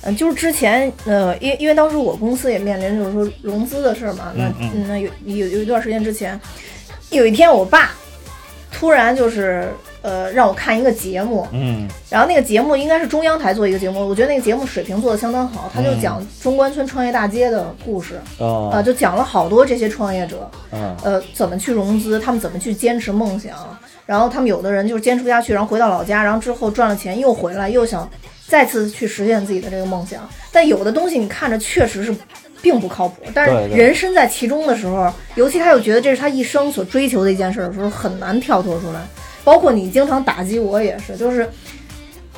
[0.00, 6.40] 嗯，就是之前呃，因因为当时我公司也面临就是说融资的事儿嘛，那嗯嗯那有有有一段时间之前，
[7.10, 7.90] 有一天我爸
[8.70, 9.68] 突然就是
[10.02, 11.88] 呃让我看一个节目，嗯。
[12.10, 18.70] 然后那个节目应该是中央台做一个节目，我觉得那个节目水平做的相当好，他就讲中关村创业大街的故事，哦。
[18.72, 20.96] 呃，就讲了好多这些创业者，嗯。
[21.02, 23.56] 呃，怎么去融资，他们怎么去坚持梦想，
[24.04, 28.08] 然后他们有的人就是坚持不下去，然后回到老家，然后之后赚了钱又回来，又想
[28.46, 30.28] 再次去实现自己的这个梦想。
[30.52, 32.14] 但有的东西你看着确实是
[32.62, 39.00] 并不靠谱，但是人身在其中的时候，尤其他又觉得这是他一生所追求的一件事的时候，很难跳脱出来。
[39.44, 41.48] 包括你经常打击我也是，就是。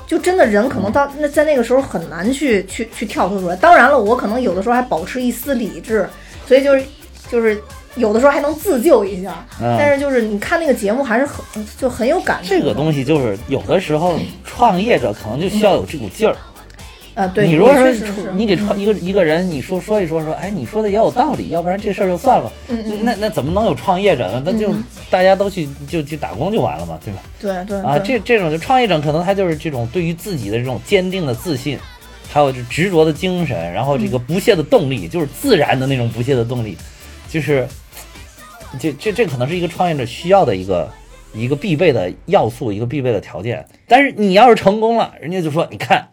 [0.06, 3.54] 就真的人可能到那在那个时候很难去去去跳脱出来。
[3.56, 6.08] 当然了，我可能有的时候还保持一丝理智，
[6.46, 6.82] 所以就是
[7.30, 7.62] 就是
[7.96, 9.44] 有的时候还能自救一下。
[9.60, 11.44] 嗯但是就是你看那个节目还是很
[11.78, 12.48] 就很有感触。
[12.48, 16.34] 这个东西就是有的时候创业者可能就需要有这股劲儿。
[17.18, 18.04] 呃，对，你如果说是
[18.34, 22.52] 你给创一个一个人，你说说一说说，哎，你说的也有道理，要不然这事儿就算了。
[22.68, 24.40] 嗯嗯那那怎么能有创业者呢？
[24.46, 24.72] 那就
[25.10, 27.20] 大家都去就去打工就完了嘛，对吧？
[27.40, 31.76] 对对啊，这这种就创业者可能他就是这种对于自己的这种坚定的自信，
[32.32, 36.78] 还有就执着的精神，然后这个不懈的动力，就是自然的那种不懈的动力，
[37.28, 37.66] 就是
[38.78, 40.88] 这这这可能是一个创业者需要的一个
[41.34, 43.66] 一个必备的要素，一个必备的条件。
[43.88, 46.06] 但是你要是成功了，人家就说你看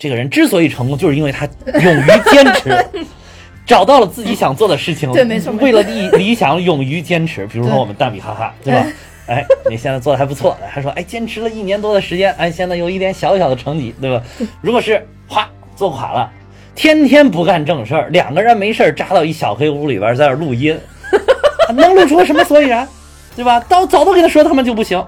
[0.00, 1.46] 这个人之所以成功，就是因为他
[1.78, 2.86] 勇于坚持。
[3.66, 7.46] 找到了自己想做的事情，对没错为了理理想勇于坚持。
[7.46, 8.86] 比如说我们蛋比哈哈，对吧？
[9.28, 14.20] 哎，你现在做的还不错，还说哎，坚持了一年多的时间，哎，现在有一点小小的成绩，对吧？
[14.62, 16.28] 如果是哗做垮了，
[16.74, 20.76] 天天不干正事儿，两个人没事儿扎到一小黑屋里边，在那儿录音，
[21.76, 22.88] 能录出个什么所以然，
[23.36, 23.60] 对吧？
[23.60, 25.04] 到早都跟他说他们就不行，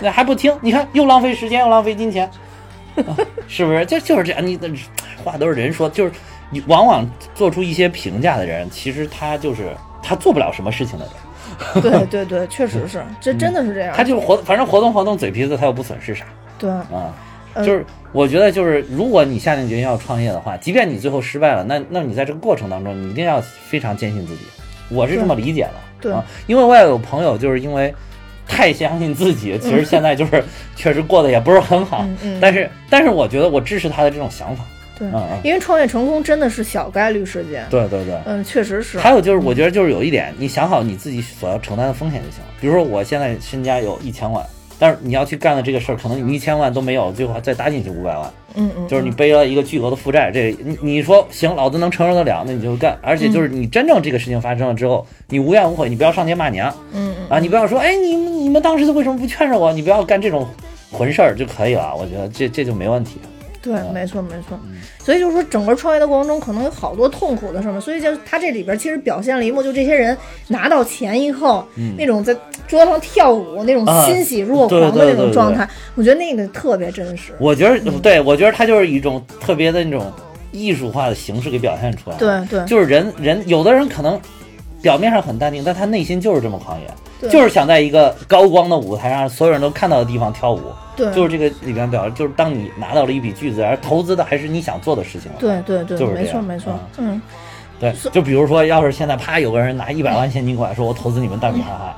[0.00, 2.30] 那还不听，你看又浪费时间又浪费金钱，
[3.02, 3.16] 啊
[3.48, 3.84] 是不是？
[3.86, 4.68] 就就是这样，你的
[5.24, 6.12] 话都是人说，就是
[6.50, 9.70] 你往往做出一些评价的人，其实他就是
[10.02, 11.14] 他做不了什么事情的人。
[11.82, 13.94] 对对对，确实是，这真的是这样。
[13.96, 16.24] 他就是活，反正活动活动嘴皮子，他又不损失啥
[16.58, 16.84] 对，啊。
[17.54, 17.82] 呃就是
[18.12, 24.42] 我觉得，就是如果你下定决心要创业的话，即便你最后失败了，那那你在这个过程当中，你一定要非常坚信自己。
[24.90, 25.72] 我是这么理解的，
[26.02, 27.94] 对啊，因为我也有朋友，就是因为
[28.46, 30.42] 太相信自己，其实现在就是
[30.74, 32.06] 确实过得也不是很好，
[32.40, 34.64] 但是但是我觉得我支持他的这种想法，
[34.98, 35.08] 对
[35.42, 37.66] 因为创业成功真的是小概率事件。
[37.68, 38.18] 对对对。
[38.24, 38.98] 嗯，确实是。
[38.98, 42.46] 还有就是，我觉得就是有一点，你想好你自己所要承担的风险就行了。
[42.60, 44.42] 比如说，我现在身家有一千万，
[44.78, 52.98] 但是你要去干的这个事儿，可能你一千万都没有，最后再搭进去五百万，嗯嗯，就是你背了一个巨额的负债，这你你说行，老子能承受得了，那你就干。
[53.02, 59.72] 而且就是你真正这个事情发生了之后，你无怨无悔，你不要上街骂娘，嗯嗯啊，你不要说，哎，你们你们当时为什么不劝着我？
[59.72, 60.46] 你不要干这种
[60.90, 63.18] 混事儿就可以了，我觉得这这就没问题。
[63.66, 64.56] 对，没错没错。
[65.00, 67.80] 所以就是说，整个创业的过程中，可能有好多痛苦的事嘛。
[67.80, 71.66] 所以就他这里边其实表现了一幕，就这些人拿到钱以后，
[71.98, 72.34] 那种在
[72.68, 77.32] 桌上跳舞那种欣喜若狂的那种状态，我觉得那个特别真实。
[77.40, 80.12] 我觉得，对我觉得他就是一种特别的那种
[80.52, 84.20] 艺术化的形式给表现出来。，对对就是人人有的人可能
[84.80, 86.86] 表面上很淡定，但他内心就是这么狂野，
[87.20, 90.60] 对就是想在一个高光的舞台上，所有人都看到的地方跳舞。
[90.96, 95.30] 对，就是这个里边表，就是当你拿到了一笔巨资，而投资的还是你想做的事情。
[95.38, 97.20] 对对对，就是没错没错啊，嗯，
[97.78, 101.96] 对，就比如说，要是现在啪有个人拿一百万现金过来，说我投资你们大米哈哈，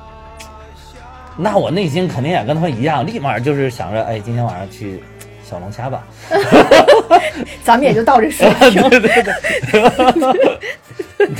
[1.36, 5.00] 那我内心肯定也跟他们一样，立马就是想着，哎，今天晚上去
[5.44, 6.04] 小龙虾吧。
[7.62, 9.22] 咱们也就到这水平，对 对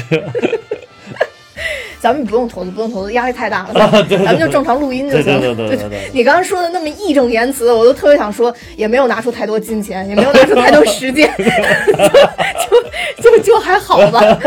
[0.09, 0.24] 对，
[2.01, 5.40] 咱们不用投资，不用投资，压力太大了，咱们就正常录音就行了。
[5.40, 14.20] 对对对对对对你刚刚说的那么义正言辞，我都特别想说，也没有拿出太多金钱，也没有拿出太多时间， 就就就就还好吧。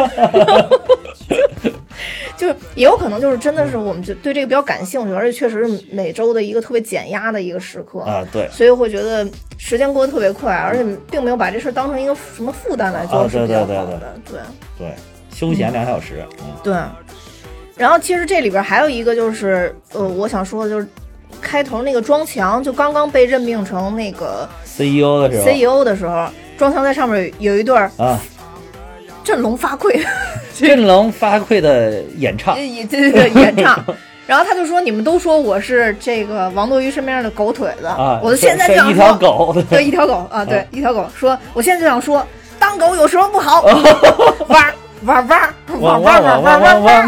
[2.38, 8.50] 就是也有可能就是真的是我们就对这个比较感兴趣，而且确实是每周的一个特别减压的一个时刻啊，对。
[8.52, 9.28] 所以会觉得
[9.60, 14.20] 时间过得特别快，而且并没有把这事儿当成一个什么负担来做，啊是比较对对对好的。
[14.26, 14.40] 对
[14.80, 14.96] 对，
[15.32, 16.74] 休闲两小时，嗯，对，
[17.82, 20.88] 然后其实这里边还有一个就是，呃，我想说的就是，
[21.42, 25.44] 开头那个庄强就刚刚被任命成那个 CEO 的时候。
[25.48, 26.28] CEO 的时候，
[26.60, 28.20] 庄强在上面有一段啊，
[29.24, 30.00] 振聋发聩，
[30.54, 33.84] 振聋发聩的演唱，也这个演唱。
[34.28, 41.06] 然后他就说：“你们都说我是这个王多鱼身边的狗腿子，啊，我现在就想是一条说，狗，对，一条狗啊，对，一条狗。
[41.18, 42.24] 说，我现在就想说，
[42.60, 43.64] 当狗有什么不好？
[44.48, 44.64] 汪
[45.06, 47.08] 汪汪汪汪汪汪汪汪，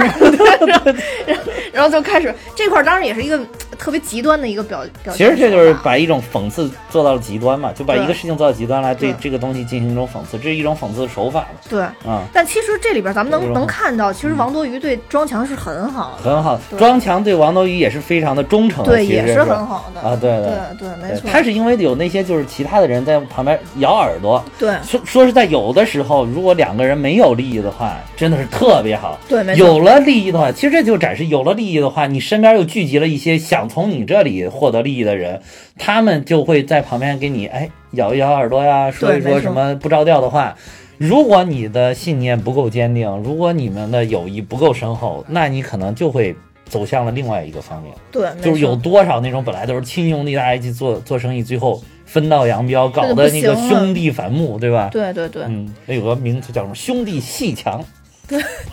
[1.71, 3.39] 然后就开始这块，当然也是一个
[3.75, 5.15] 特别极端的一个表表现。
[5.15, 9.03] 其实这就是把一种讽刺做到了极端嘛，就把一个事情做到极端来，对。
[9.03, 11.81] 对这个东西进行一种讽刺，这是一种讽刺的手法嘛，对。
[11.81, 16.59] 啊，但其实这里边咱们能能看到，其实王多鱼对庄强是很好的，很好。
[16.69, 16.79] 对。
[16.79, 20.01] 庄强对王多鱼也是非常的忠诚，对，也是很好的。
[20.01, 20.51] 啊，对对。
[20.79, 20.89] 对。
[21.01, 24.73] 没错，他是因为有那些就是其他的人在旁边咬耳朵，对。
[24.83, 29.19] 说说是在，有的时候如果两个人没有利益的话，真的是特别好。
[29.27, 29.67] 对没错。
[29.67, 35.41] 有了利益的话，其实这就展示有了利益的话，你身边又聚集了一些想从你这里获得利益的人，
[35.77, 40.55] 他们就会在旁边给你哎咬一咬耳朵呀，说一说什么不着调的话。
[40.99, 46.33] 如果你的信念不够坚定，如果你们的友谊不够深厚，那你可能就会
[46.69, 47.93] 走向了另外一个方面。
[48.11, 54.89] 对，就是有多少那种本来都是亲兄弟，大家一起做做生意，最后分道扬镳，搞得那个兄弟反目，对吧？
[54.91, 57.83] 对对对嗯，那有个名词叫什么“兄弟戏强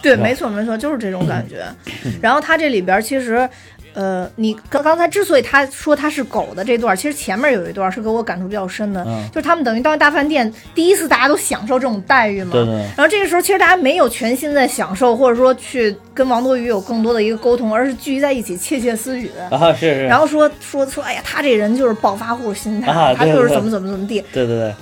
[0.02, 1.64] 对， 没错没错，就是这种感觉。
[2.20, 3.48] 然后他这里边其实。
[3.92, 19.30] 呃，你刚刚才之所以他说他是狗的这段，其实前面有一段是给我感触比较深的，嗯就是他们等于到大饭店，第一次大家都享受这种待遇”，嘛，对对然后这个时候，其实大家没有全心在享受，或者说去跟王多鱼有更多的一个沟通，而是聚集在一起窃窃私语。
[19.50, 24.74] 啊，是是，然后说说说，哎呀，他这人就是暴发户心态，他就是怎么怎么怎么地，对对对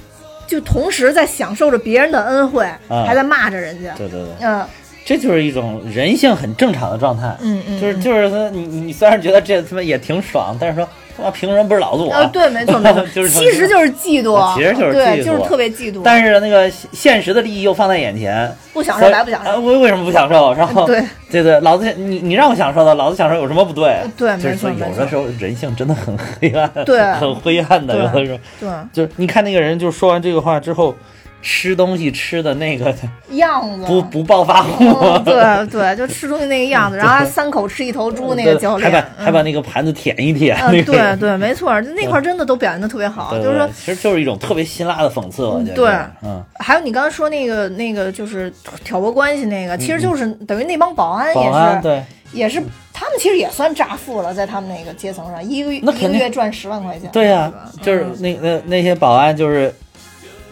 [0.46, 3.92] 就同时在享受着别人的恩惠，啊还在骂着人家。
[3.98, 4.64] 对对对，嗯
[5.09, 7.34] 这就是一种人性很正常的状态。
[7.40, 10.86] 嗯嗯，就是就是说，你你虽然觉得这他妈也挺爽，但是说
[11.16, 12.12] 他妈凭什么不是老子我？
[12.12, 19.50] 啊，对，没错没错， 就是其实就是嫉妒，其实就是对，嫉妒就是特别嫉妒，但是那个现实的利益又放在眼前，不享受白不享受。
[19.50, 20.52] 啊为为什么不享受？
[20.52, 23.96] 然后对对对，老子你你让我享受的，老子享受有什么不对？
[24.14, 27.96] 对就是说没错没错有的时候人性真的很 黑暗，对很灰暗的。
[27.96, 30.94] 有的时候对，就是你看那个人，就说完这个话之后，
[31.41, 32.95] 吃东西吃的那个
[33.30, 33.86] 样子。
[33.86, 39.24] 不不暴发户，嗯对对，就吃东西那个样子， 然后还三口吃一头猪那个教练，还把嗯。
[39.26, 40.93] 还把那个盘子舔一舔，嗯，那个。
[40.93, 45.74] 对对，没错，那块真的都表现的特别好，就是说，其实就是一种特别辛辣的讽刺，我觉得。
[45.74, 45.91] 对。
[46.22, 48.53] 嗯，还有你刚才说那个那个就是
[48.84, 52.61] 挑拨关系那个，其实就是等于那帮保安也是安对，也是
[52.93, 58.16] 他们其实也算乍富了，在他们那个阶层上，一个月一个月赚十万块钱，对呀、就是嗯。
[58.20, 59.72] 那那那些保安就是。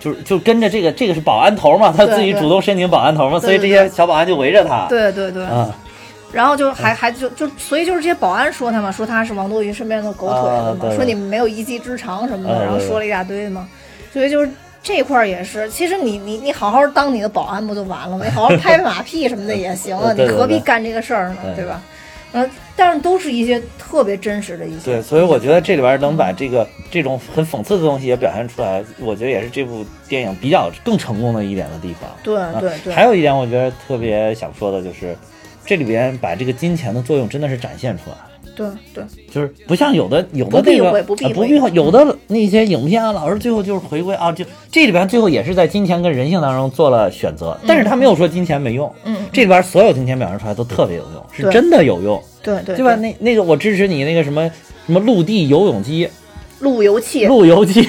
[0.07, 4.87] 就是就跟着这个这个是保安头嘛，他自己主动申请保安头嘛，所以这些小保安就围着他。
[4.89, 5.69] 对对对，啊，
[6.33, 10.41] 然后就还还就就所以就是这些保安说他嘛，说他是王多鱼身边的狗腿
[10.79, 13.67] 子嘛，说你们没有一技之长什么的，然后说了一大堆嘛，
[14.13, 14.49] 所以就是。
[14.83, 18.25] 这块儿也是，其实你你你好好当你的保安不就完了吗？
[18.25, 21.37] 你好好拍拍马屁什么的也行你何必干这个事儿呢？
[21.57, 21.73] 对对
[22.37, 22.43] 吧？
[22.45, 24.93] 嗯，但是都是一些特别真实的一些。
[24.93, 32.11] 对，所以我觉得这里边能把这个这种很讽刺的东西也表现出来，我觉得也是这部电影比较更成功的一点的地方。
[32.23, 35.17] 对啊对对，还有一点我觉得特别想说的就是，
[35.65, 38.17] 这里边把这个金钱的作用真的是展现出来。
[38.57, 39.05] 对对。
[39.31, 41.31] 就是不像有的有的那个不避讳。
[41.31, 52.97] 啊不避讳，有的那些影片啊，老是最后就是回归啊，就这里边最后也是在金钱跟人性当中做了选择，但是他没有说金钱没用，嗯，这里边所有金钱表现出来都特别有用，是真的有用，对对对吧？
[52.97, 54.51] 那那个我支持你那个什么
[54.87, 56.09] 什么陆地游泳机，
[56.61, 57.87] 路由器，路由器，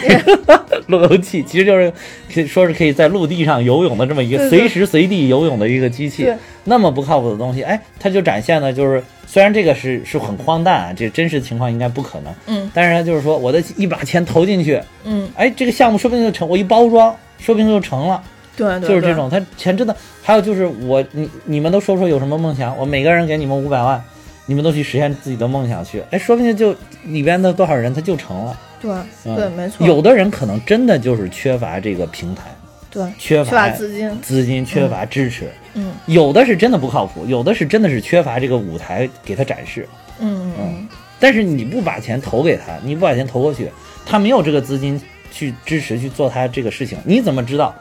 [0.87, 1.91] 路由 器其实就是
[2.33, 6.23] 可以说是可以在陆地上游泳的这么一个随时随地游泳的一个机器。
[6.23, 6.35] 对。
[6.69, 12.69] 那么不靠谱的东西，哎，它就展现的就是，虽然这个是是很荒诞啊，这真实情况应该不可能，嗯。
[12.73, 18.21] 但是它就是说，我的一把钱投进去，嗯，哎，这个项目说不定就成，我一包装，说不定就成了，
[18.57, 19.95] 对对，对就是这种，他钱真的。
[20.21, 24.03] 还有就是我你你们都说说有什么梦想，我每个人给你们五百万，
[24.45, 28.59] 你们都去实现自己的梦想去，哎，说不定就里边的多少人他就成了。
[28.81, 28.91] 对
[29.23, 29.35] 嗯。
[29.37, 32.43] 对，没错，有的人可能真的就是缺乏这个平台，
[32.89, 35.49] 对缺缺乏乏资金，资金，缺乏支持。
[35.75, 39.87] 嗯有的是真的不靠谱，有的是真的是缺乏这个舞台给他展示。
[40.19, 40.87] 嗯嗯
[41.19, 43.69] 但是你不把钱投给他，你不把钱投过去，
[44.05, 44.99] 他没有这个资金
[45.31, 47.75] 去支持去做他这个事情，你怎么知道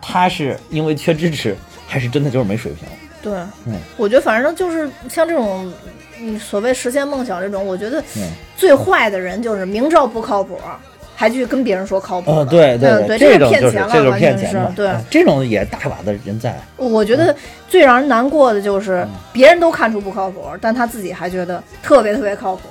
[0.00, 2.88] 他是因为缺支持，还是真的就是没水平？
[3.22, 3.32] 对
[3.66, 5.70] 嗯，我觉得反正就是像这种，
[6.20, 10.58] 嗯，所谓实现梦想这种，我觉得嗯最坏的人就是明知道不靠谱，
[11.20, 14.88] 还去跟别人说靠谱对对对，这是骗钱了，完全骗钱的，是对。
[14.88, 16.58] 嗯这种也大把的人在。
[16.78, 17.36] 我觉得
[17.68, 22.62] 最让人难过的就是别人都看出不靠谱，但他自己还觉得特别特别靠谱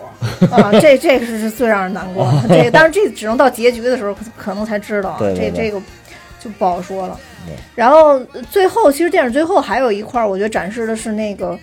[0.51, 0.71] 啊！
[0.81, 2.47] 这 这个是是最让人难过的。
[2.47, 5.79] 这个，但是这只能到结局的时候可可能才知道，这这个
[6.39, 7.19] 就不好说了。
[7.75, 11.55] 然后呃最后，其实电影最后还有一块儿，我觉得展示的是那个。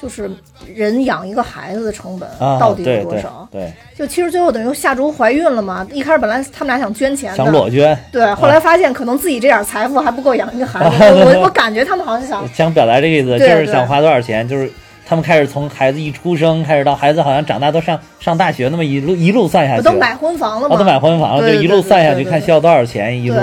[0.00, 0.30] 就是
[0.74, 3.46] 人养一个孩子的成本啊，到底有多少？
[3.52, 5.86] 对，就其实最后等于夏竹怀孕了嘛。
[5.92, 10.96] 一开始本来他们俩想捐钱的，想裸捐，对，后来发现可能自己这点财富还不够养一个孩子。
[11.00, 14.70] 我我感觉他们好像想 想表达这个意思，就是想花多少钱，就是
[15.06, 23.36] 他们开始从孩子一出生开始到孩子好像长大都上上大学，那么一路一路算下去，我都买婚房了嘛，哦，都买婚房了，对就一路算下去，看需要多少钱，一路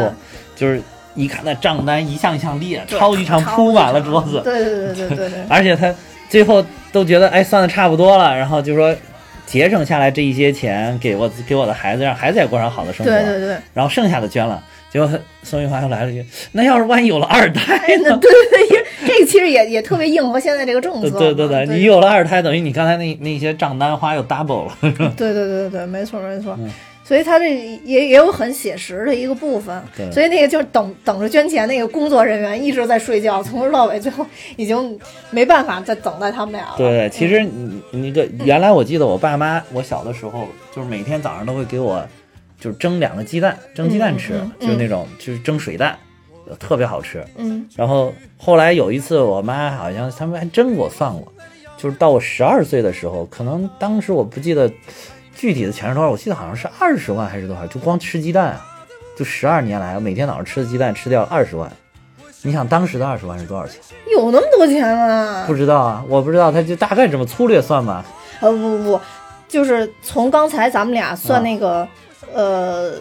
[0.56, 0.82] 就是
[1.14, 5.94] 一看那账单一项一项列，超级长，铺满了桌子，对对对对对对， 而且他
[6.30, 8.96] 最后都觉得哎算的差不多了，然后就说
[9.46, 14.64] 节省下来这一些钱给我给我的孩子，让孩子也过上好的生活，对对对，然后剩下的捐了。
[14.90, 18.18] 结果他宋玉华又来了一句：“那要是万一有了二胎呢？
[18.22, 21.10] ”对对对， 这个其实也也特别应和现在这个政策。
[21.20, 24.78] 对对对对，你有了二胎，等于你刚才那那些账单花又 double 了。
[24.82, 26.72] 对对对对对，没错没错嗯。
[27.08, 27.56] 所以他这
[27.86, 29.82] 也也有很写实的一个部分。
[29.96, 34.26] 对，所以那个就是等等着捐钱那个工作人员一直在睡觉，从头到尾，最后
[34.58, 35.00] 已经
[35.32, 36.76] 没办法再等待他们俩了。
[36.78, 42.06] 对，其实你你个原来我记得我爸妈，我小的时候就是每天早上都会给我
[42.60, 44.68] 就是蒸两个鸡蛋，蒸鸡蛋吃，嗯嗯嗯。
[44.68, 45.98] 就是那种就是蒸水蛋，
[46.60, 47.24] 特别好吃。
[47.38, 47.66] 嗯。
[47.78, 51.32] 然后后来有一次，我妈好像他们还真给我算过，
[51.78, 54.70] 就是到我十二岁的时候，可能当时我不记得
[55.38, 58.66] 具体的钱是多少，我记得好像是二十万还是多少，就光吃鸡蛋啊，
[59.16, 61.72] 就十二年来，我每天早上吃的鸡蛋吃掉二十万。
[62.42, 63.80] 你想当时的二十万是多少钱？
[64.12, 65.54] 有那么多钱啊不？
[65.54, 68.04] 知道啊，我不知道，他就大概这么粗略算吧。
[68.40, 69.02] 呃不不不，
[69.48, 71.88] 就是从刚才咱们俩算啊那个、
[72.34, 72.94] 呃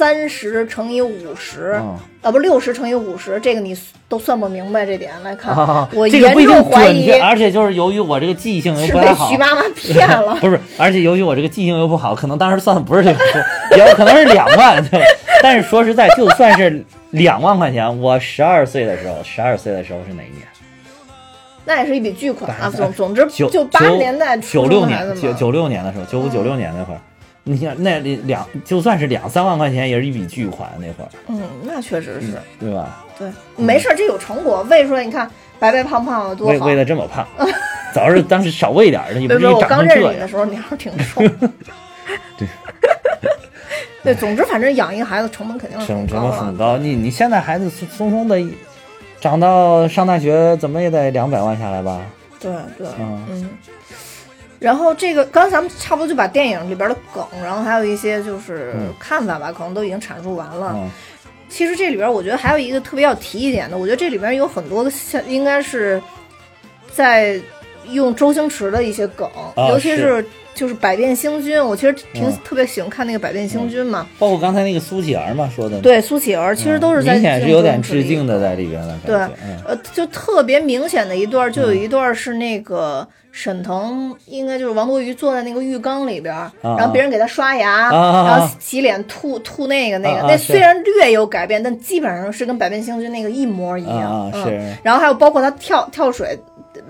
[0.00, 3.76] 三十乘以五十、嗯啊不六十乘以五十，这个你
[4.08, 10.34] 都算不明白这点来看，啊，我这个严不一定重怀疑而且就是由于我这个记性又不太好，被徐妈妈骗了。
[10.40, 13.38] 不 是，而且由于我这个记性又不好，可能当时算的不是这个数，
[13.76, 15.04] 也有可能是两万，对吧？
[15.42, 20.48] 但是说实在，就算是两万块钱，我十二岁的时候，十二岁的时候是哪一年？
[21.66, 22.72] 那也是一笔巨款啊！
[22.74, 27.00] 总总之九就八十年代九六年九九六年的时候，九五九六年那会儿，
[27.42, 33.04] 你想那里两就算是两三万块钱，也是一笔巨款那会儿，嗯，那确实是对吧？
[33.18, 36.52] 对，没事儿，这有成果，喂出来你看白白胖胖的多好。
[36.52, 37.26] 喂喂的这么胖，
[37.94, 39.52] 早知道当时少喂点儿的，也不对不 对？
[39.52, 40.02] 我至于长刚成这样。
[40.02, 41.20] 认识你的时候，你还是挺瘦。
[42.36, 42.48] 对。
[44.02, 46.36] 对，总之反正养一个孩子成本肯定是成成很高了。
[46.38, 48.42] 本很高，你你现在孩子松松松的，
[49.20, 52.00] 长到上大学怎么也得两百万下来吧？
[52.40, 53.50] 对对，嗯嗯。
[54.60, 58.94] 然后这个，刚才咱们差不多就把电影里边的梗，然后还有一些就是嗯。
[59.00, 60.72] 看法吧，可能都已经阐述完了。
[60.76, 60.90] 嗯。
[61.48, 66.00] 其实这里边我觉得还有一个特别要提一点的，我觉得这里边有很多的像应该是
[66.92, 67.40] 在
[67.88, 69.26] 用周星驰的一些梗，
[69.56, 74.06] 啊尤其是是就是百变星君，我其实挺、嗯特别喜欢看那个百变星君嘛。
[74.18, 94.30] 包括刚才那个苏乞儿嘛说的，对，苏乞儿其实都是在嗯明显是有点致敬的在里边了对，嗯，呃，就特别明显的一段，就有一段是那个沈腾，应该就是王多鱼坐在那个浴缸里边儿，然后别人给他刷牙，然后洗脸吐吐那个那个，那虽然略有改变，但基本上是跟百变星君那个一模一样。
[94.32, 96.38] 是然后还有包括他跳跳水。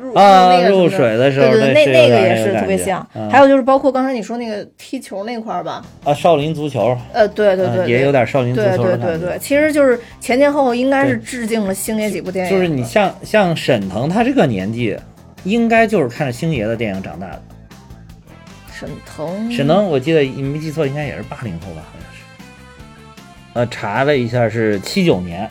[0.00, 3.06] 入啊入水的时候对对，那那个也是特别像。
[3.14, 14.96] 嗯还有就是包括刚才你说那个踢球那块儿吧，啊，少林足球，呃，对对嗯对，也有点少林足对球的感觉对对对，其实就是前前后后应该是致敬了星爷几部电影，就是你像像沈腾他这个年纪，
[15.44, 17.42] 应该就是看着星爷的电影长大的。
[18.72, 22.22] 沈腾，沈腾，我记得你没记错，应该也是八零后吧，好像是。
[23.52, 25.48] 呃，查了一下是七九年，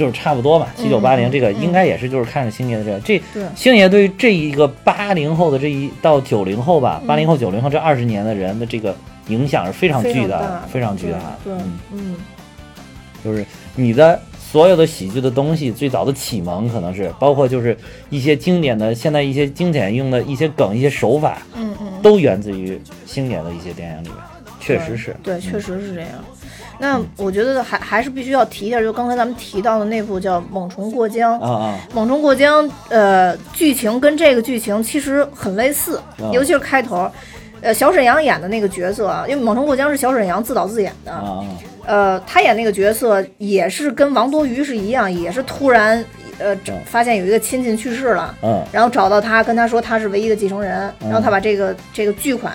[0.00, 3.20] 就是差不多吧，七九八零嗯这个嗯应该也是就是看着星爷的这个这
[3.54, 8.96] 星爷对于这一个八零后的这一到九零后吧，嗯八零后九零后这二十年的人的这个
[9.28, 11.38] 影响是非常巨大的，非常巨大的。
[11.44, 12.16] 对，嗯，嗯
[13.22, 13.44] 就是
[13.76, 17.76] 你的所有的喜剧的东西，最早的启蒙可能是包括就是
[18.08, 24.16] 一些经典的，现在一些经典用的一些梗、一些手法，嗯嗯，都源自于星爷的一些电影里面，
[24.60, 25.14] 确实是。
[25.22, 26.08] 对，嗯确实是这样。
[26.82, 31.38] 那我觉得还还是必须要提一下，就刚才咱们提到的那部叫《猛虫过江》。
[31.42, 36.32] 啊啊，猛虫过江，呃，剧情跟这个剧情其实很类似，啊。
[36.32, 37.10] 尤其是开头，
[37.60, 41.44] 呃，小沈阳演的那个角色啊，因为《猛虫过江》是小沈阳自导自演的，
[41.84, 46.02] 呃，他演那个角色也是跟王多鱼是一样，也是突然
[46.38, 52.54] 呃嗯发现有一个亲戚去世了，嗯然后找到他，跟他说他是唯一的继承人，嗯然后他把这个这个巨款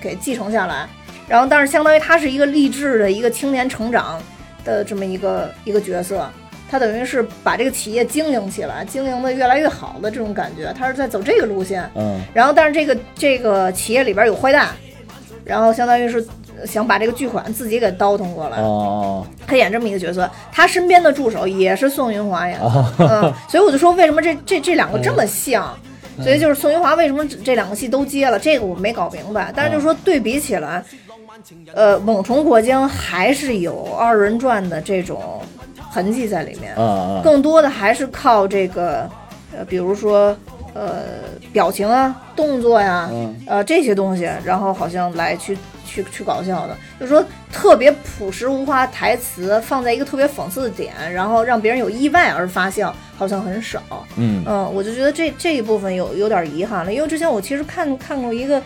[0.00, 0.86] 给继承下来，
[1.28, 4.20] 然后但是相当于他是一个励志的一个青年成长
[4.64, 6.28] 的这么一个一个角色，
[6.70, 12.20] 他等于是把这个企业经营起来，经营的越来越好的这种感觉，他是在走这个路线，嗯。
[12.32, 14.68] 然后但是这个这个企业里边有坏蛋，
[15.44, 16.24] 然后相当于是
[16.64, 25.76] 想把这个巨款自己给倒腾过来，哦他演这么一个角色，他身边的助手也是宋云华演的，哦 嗯，所以我就说为什么这这这两个这么像，
[26.22, 29.52] 所以就是宋云华为什么这两个戏都接了，这个我没搞明白。
[29.54, 30.82] 但是就是说对比起来，
[31.74, 35.42] 呃，《猛虫过江》还是有二人转的这种
[35.90, 39.08] 痕迹在里面，啊啊更多的还是靠这个，
[39.56, 40.36] 呃，比如说。
[40.78, 41.04] 呃，
[41.54, 45.56] 表情啊，动作呀、嗯呃这些东西，然后好像来去
[45.86, 53.80] 去去搞笑的，就是说特别朴实无华台词放在一个特别讽刺的点，然后让别人有意外而发笑，好像很少。
[54.16, 58.62] 嗯嗯，我就觉得这这一部分有有点遗憾了，因为之前我其实看看过一个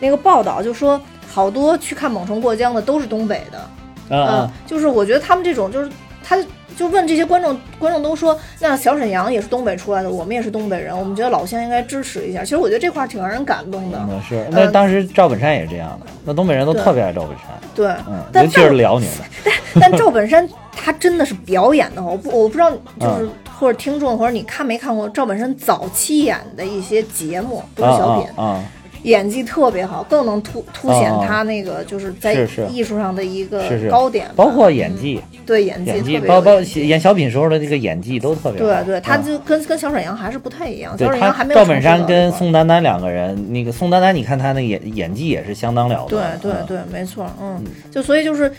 [0.00, 1.00] 那个报道，就说
[1.34, 3.70] 好多去看《猛虫过江》的都是东北的，
[4.10, 5.90] 嗯就是我觉得他们这种就是
[6.22, 6.38] 他
[6.76, 12.44] 就问这些观众，观众都说，那小沈阳也是东北出来的，我们也是东北人，我们觉得老乡应该支持一下。
[12.44, 17.88] 其实我觉得这块儿挺让人感动的，嗯是那当时赵本山也是这样的，那东北人都特别爱赵本山，对。
[18.08, 19.24] 嗯，但尤其是辽宁的，
[19.80, 23.30] 但但赵本山他真的是表演的好，我不我不知道，就是嗯。
[23.56, 28.64] 或者听众或者你看没看过赵本山早期演的一些节目，不是小品，啊啊
[29.04, 32.34] 演技特别好，更能突凸显他那个就是在
[32.68, 39.24] 艺术上的一个高点，包括演技，对演技演技特别包包演小品时候的这个演技都特别好，对对，他嗯。
[39.24, 48.52] 就跟跟小沈阳还是不太一样，对小沈阳他还没有赵本山跟宋丹丹两个人，那个宋丹丹，你看他那个演演技也是相当了得对对对，没错，嗯，就所以就是。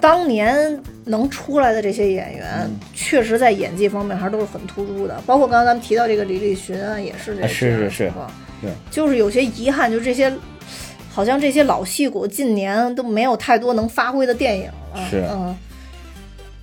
[0.00, 2.70] 当年能出来的这些演员，嗯。
[2.92, 8.12] 确实在演技方面还是都是很突出的，包括刚刚咱们提到这个李立群啊，也是这是是是
[8.62, 8.70] 对。
[8.90, 10.32] 就是有些遗憾，就是这些
[11.12, 15.26] 好像这些老戏骨近年都没有太多能发挥的电影了，是。
[15.30, 15.54] 嗯。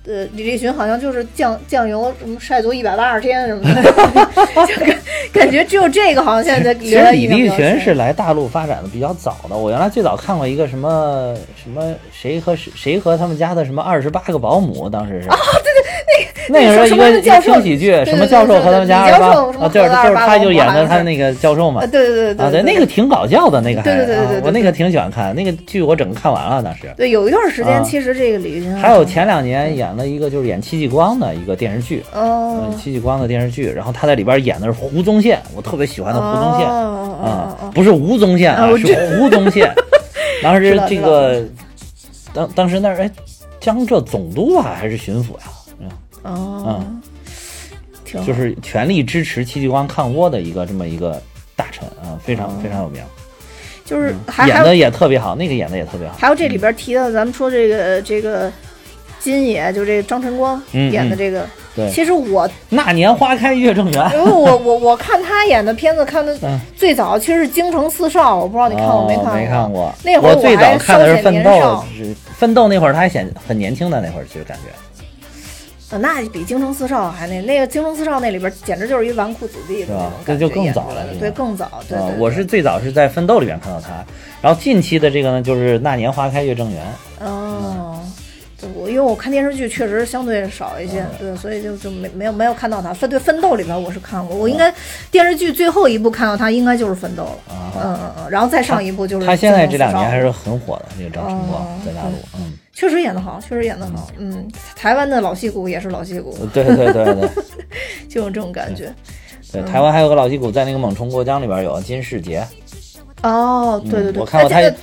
[0.06, 3.82] 呃，李立群好像就是酱酱油什么晒足一百八十天什么的，
[4.66, 4.98] 就感
[5.32, 9.56] 感觉只有这个好像现在其实李立群是来大陆发展的比较早的。
[9.56, 15.28] 我原来最早看过一个什么什么谁和谁谁和他们家的什么二十八个保姆，当时是。
[15.28, 26.90] 啊， 对对，那个那个是一个一个轻喜剧，什么教授和他们家二十八啊，就是就是他就演的他那个教授嘛，对对对啊对，那个挺搞笑的那个还，对对对对，我那个挺喜欢看，那个剧我整个看完了当时。
[26.96, 27.82] 对，有一段时间啊。
[27.84, 36.68] 其实这个李立群还有前两年演了一个就是演戚继光的一个电视剧，哦嗯，戚继光的电视剧，然后他在里边演的是胡宗宪，我特别喜欢的胡宗宪。
[36.68, 39.70] 哦啊，不是吴宗宪啊，是胡宗宪。
[40.42, 41.44] 当时这个，
[42.32, 43.10] 当当时那儿哎，
[43.60, 45.44] 江浙总督啊，还是巡抚呀？
[45.80, 45.88] 嗯，
[46.22, 47.02] 哦，嗯
[48.26, 51.20] 就是全力支持戚继光抗倭的一个这么一个
[51.54, 53.02] 大臣啊，非常非常有名，
[53.84, 54.14] 就是
[54.46, 56.16] 演的也特别好，那个演的也特别好。
[56.18, 58.50] 还有这里边提到咱们说这个这个
[59.20, 64.10] 金爷，就这个张晨光嗯演的这个，对其实我那年花开月正圆。
[64.16, 69.30] 因为我我我看他演的片子看的嗯最早其实是《京城四少》，我不知道你看过没看过？
[69.30, 69.94] 哦没看过。
[70.02, 71.84] 那会儿我最还早看的是奋斗
[72.36, 74.64] 奋斗那会儿他还显很年轻的那会儿，其实感觉。
[75.92, 83.88] 呃那比《京城四少》还那那个《京城四少》那里边简直就是一纨绔子弟的是吧那就更早了对，更早，对我是最早是在奋斗里边看到他，
[84.40, 86.80] 然后近期的这个呢，就是那年花开月正圆。
[87.18, 87.98] 哦。
[88.60, 90.88] 对，我因为我看电视剧确实相对少一嗯。
[90.88, 92.92] 些，对，所以就就没没有没有看到他。
[92.92, 94.72] 奋对奋斗里边我是看过，我应该
[95.10, 97.72] 电视剧最后一部看到他应该就是奋斗了，啊。
[97.82, 104.46] 嗯嗯嗯，然后再上一部就是他现在这两年还是很火的，这个张晨光哦在大陆，嗯，确实演得好，确实演得好，嗯，
[104.76, 107.28] 台湾的老戏骨也是老戏骨，对对对对。
[108.08, 108.92] 就有这种感觉。
[109.52, 112.44] 对，台湾还有个老戏骨在那个《猛冲过江》里边有金世杰，
[113.22, 114.74] 哦，对对对，嗯我看过他哎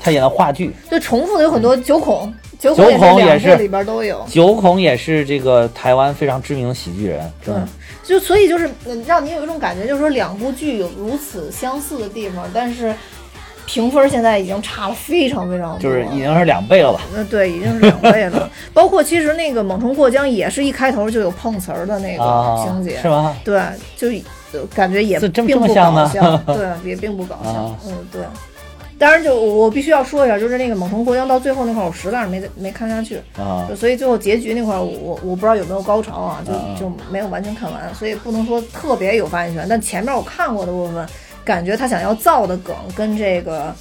[0.00, 4.24] 他演的话剧，对重复的有很多，九孔，九九孔也也是里边都有。
[4.28, 7.66] 九孔也是这个台湾非常知名的喜剧人，对嗯，
[8.04, 12.94] 就所以就是嗯让你有一种感觉，就是说两部剧有如此相似的地方，但是
[13.66, 17.00] 评分现在已经差了非常非常多，就是已经是两倍了吧？
[17.16, 18.48] 嗯对，已经是两倍了。
[18.72, 23.36] 包括其实那个《猛冲过江》也是一开头就有碰瓷儿的那个啊情节，，是吗？
[23.44, 23.60] 对，
[23.96, 24.08] 就
[24.52, 28.22] 呃感觉也并不搞笑， 对，也并不搞笑啊，嗯，对。
[29.02, 33.68] 当然就，我必须要说一下，就是那个《猛冲过江》到最后那块儿，我实在是没没看下去，啊。
[33.76, 36.76] 所以最后结局那块儿，我我我不知道有没有高潮啊，就啊。
[36.78, 39.66] 就没有完全看完，所以不能说特别有发言权。
[39.68, 41.04] 但前面我看过的部分，
[41.44, 43.64] 感觉他想要造的梗跟这个《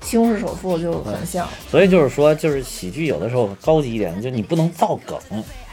[0.00, 5.18] 西红柿首富》就很像，所以就是说，就是喜剧有的时候高级一点，就你不能造梗，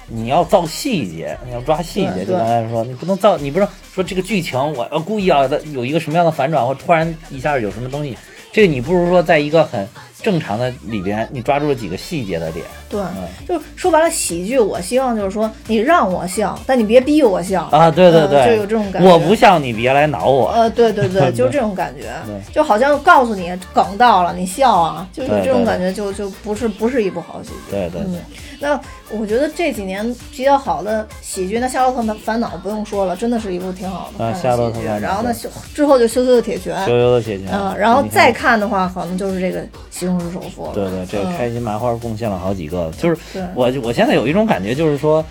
[0.07, 2.26] 你要造细节，你要抓细节。
[2.26, 8.18] 就刚才说，你不能造，你不能说这个剧情我要故意要的有一个什么样的反转，或突然一下有什么东西，
[8.56, 9.86] 这个你不如说在一个很
[10.23, 12.65] 正常的里边，你抓住了几个细节的点。
[12.88, 13.27] 对，嗯。
[13.45, 17.64] 就是说白了，喜剧我希望就是说你让我笑，但你别逼我笑。
[17.65, 19.10] 啊，对对对，嗯就有这种感觉。
[19.10, 20.52] 我不笑，你别来挠我。
[20.52, 22.03] 呃，对对对， 就是这种感觉。
[22.26, 27.56] 对，就好像告诉你梗到了，你笑啊，就就对对这种感觉就，就不是不是一部好喜剧。
[27.72, 28.03] 对对对。
[28.06, 28.22] 嗯，
[28.61, 28.80] 那
[29.11, 37.48] 我觉得这几年比较好的喜剧，那《夏洛特烦恼》不用说了，真的是一部挺好的啊夏洛特烦恼然后呢，修之后就《羞羞的铁拳》，羞羞的铁拳。
[37.52, 39.61] 嗯，然后再看的话，可能就是这个
[39.91, 40.73] 《西红柿首富》了。
[40.73, 41.38] 对对，这个嗯。
[41.38, 43.18] 开心麻花贡献了好几个，就是
[43.53, 45.23] 我我现在有一种感觉，就是说，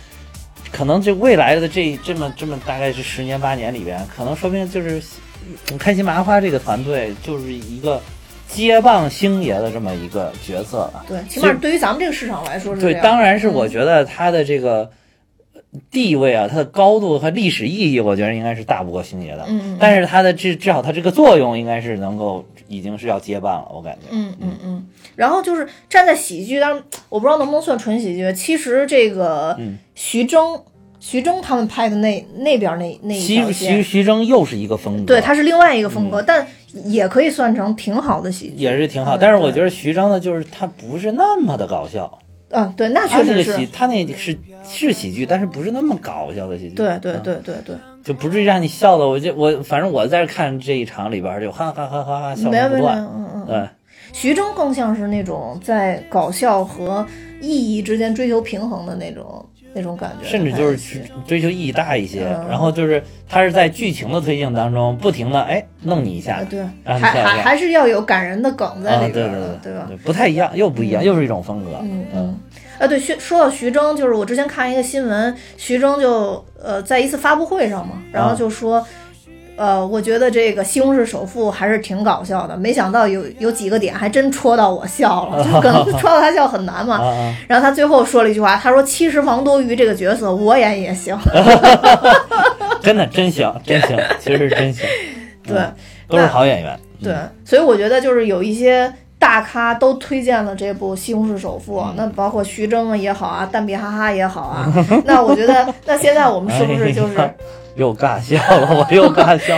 [0.71, 5.03] 可能这未来的这这么这么大概是十年八年里边，可能说不定就是
[5.71, 8.01] 嗯开心麻花这个团队就是一个
[8.55, 11.05] 接棒星爷的这么一个角色了。
[11.09, 14.91] 对，起码对于咱们这个市场来说是对，当然是我嗯觉得他的这个
[15.91, 19.45] 地位啊，他的高度和历史意义，我觉得应该是大不过星爷的。
[19.49, 24.07] 嗯嗯但是他的至至少他这个作用应该是能够已经是要接棒了，我感觉。
[24.13, 24.87] 嗯嗯嗯，
[25.17, 28.33] 然后就是站在喜剧，当然我不知道能不能算纯喜剧。
[28.33, 30.63] 其实这个嗯徐峥、
[31.01, 36.47] 徐峥他们拍的那那边那那徐徐，徐峥又是一个风格，对，他是另外一个风格，但
[36.85, 39.17] 也可以算成挺好的喜剧，也是挺好。
[39.17, 42.19] 嗯但是我觉得，徐峥的就是他不是那么的搞笑，
[42.51, 46.75] 嗯，对，那确实是那个喜，他那是是喜剧，但是不是那么搞笑的喜剧。
[46.75, 49.07] 对对嗯，对对对，就不至于让你笑的。
[49.07, 52.99] 我就我反正我在看这一场里边就哈哈哈哈哈笑没有没有，声不断。
[52.99, 53.69] 嗯嗯，对，
[54.13, 57.07] 徐峥更像是那种在搞笑和
[57.41, 59.45] 意义之间追求平衡的那种
[59.75, 70.03] 那种感觉，甚至就是去追求意义大一些，嗯然后就是他是在剧情的推进当中不停的哎弄你一下啊，，对，还还还是要有感人的梗在啊，里边的，对对对对吧？
[70.05, 71.71] 不太一样，又不一样，又是一种风格。
[71.83, 72.39] 嗯嗯，
[72.79, 78.87] 啊对，徐说到徐峥，就是我之前看一个新闻，徐峥就呃在一次发布会上嘛，然后就说。
[79.57, 87.01] 呃，我觉得这个《西红柿首富》还是挺搞笑的，没想到有有几个点还真戳到我笑了， 就可能 戳到他笑很难嘛。
[87.47, 91.17] 然后他最后说了一句话，他说：“其实王多鱼这个角色我演也行。
[92.83, 94.87] 真的真行，真行，其实是真行，
[95.47, 95.75] 对嗯
[96.09, 96.79] 都是好演员。
[97.03, 97.15] 对，
[97.45, 104.71] 所以我觉得就是有一些大咖都推荐了这部《西红柿首富》嗯那包括徐峥也好啊，蛋比哈哈也好啊。
[105.05, 107.15] 那我觉得，那现在我们是不是就是？
[107.77, 108.69] 又尬笑了？
[108.75, 109.57] 我又尬笑。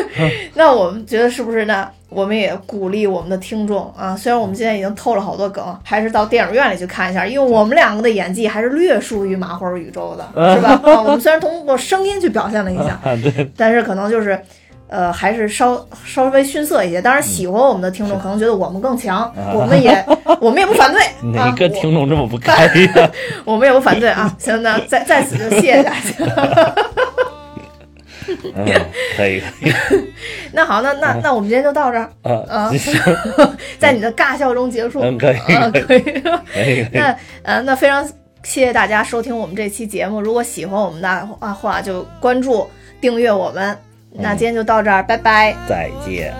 [0.54, 1.88] 那我们觉得是不是呢？
[2.08, 10.78] 我们也鼓励我们的听众啊，虽然我们现在已经透了好多梗，还是到电影院里去看一下，因为我们两个的演技还是略输于麻花宇宙的，是吧？
[10.84, 14.40] 啊，我们虽然通过声音去表现了一下，啊，对，但是可能就是。
[14.88, 17.00] 呃，还是稍稍微逊色一些。
[17.00, 20.04] 当然，喜欢我们的听众可能觉得我们更强，我们也
[20.38, 21.00] 我们也不反对。
[21.32, 22.68] 哪个啊听众这么不开？
[23.46, 24.30] 我们也不反对啊。
[24.38, 26.74] 行，那在在此就谢谢大家。
[28.54, 28.64] 嗯，
[29.16, 29.72] 可以，可以。
[30.52, 32.94] 那好，那那那我们今天就到这儿，啊，啊行，
[33.78, 35.00] 在你的尬笑中结束。
[35.00, 36.22] 嗯，可以，啊，可以，可以。
[36.54, 38.06] 可以，那呃，那非常
[38.42, 40.20] 谢谢大家收听我们这期节目。
[40.20, 42.68] 如果喜欢我们的话，就关注、
[43.00, 43.76] 订阅我们。
[44.14, 46.34] 那今天就到这儿，拜拜，再见。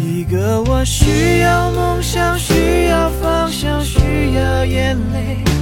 [0.00, 5.61] 一个我需要梦想，需要方向，需要眼泪，更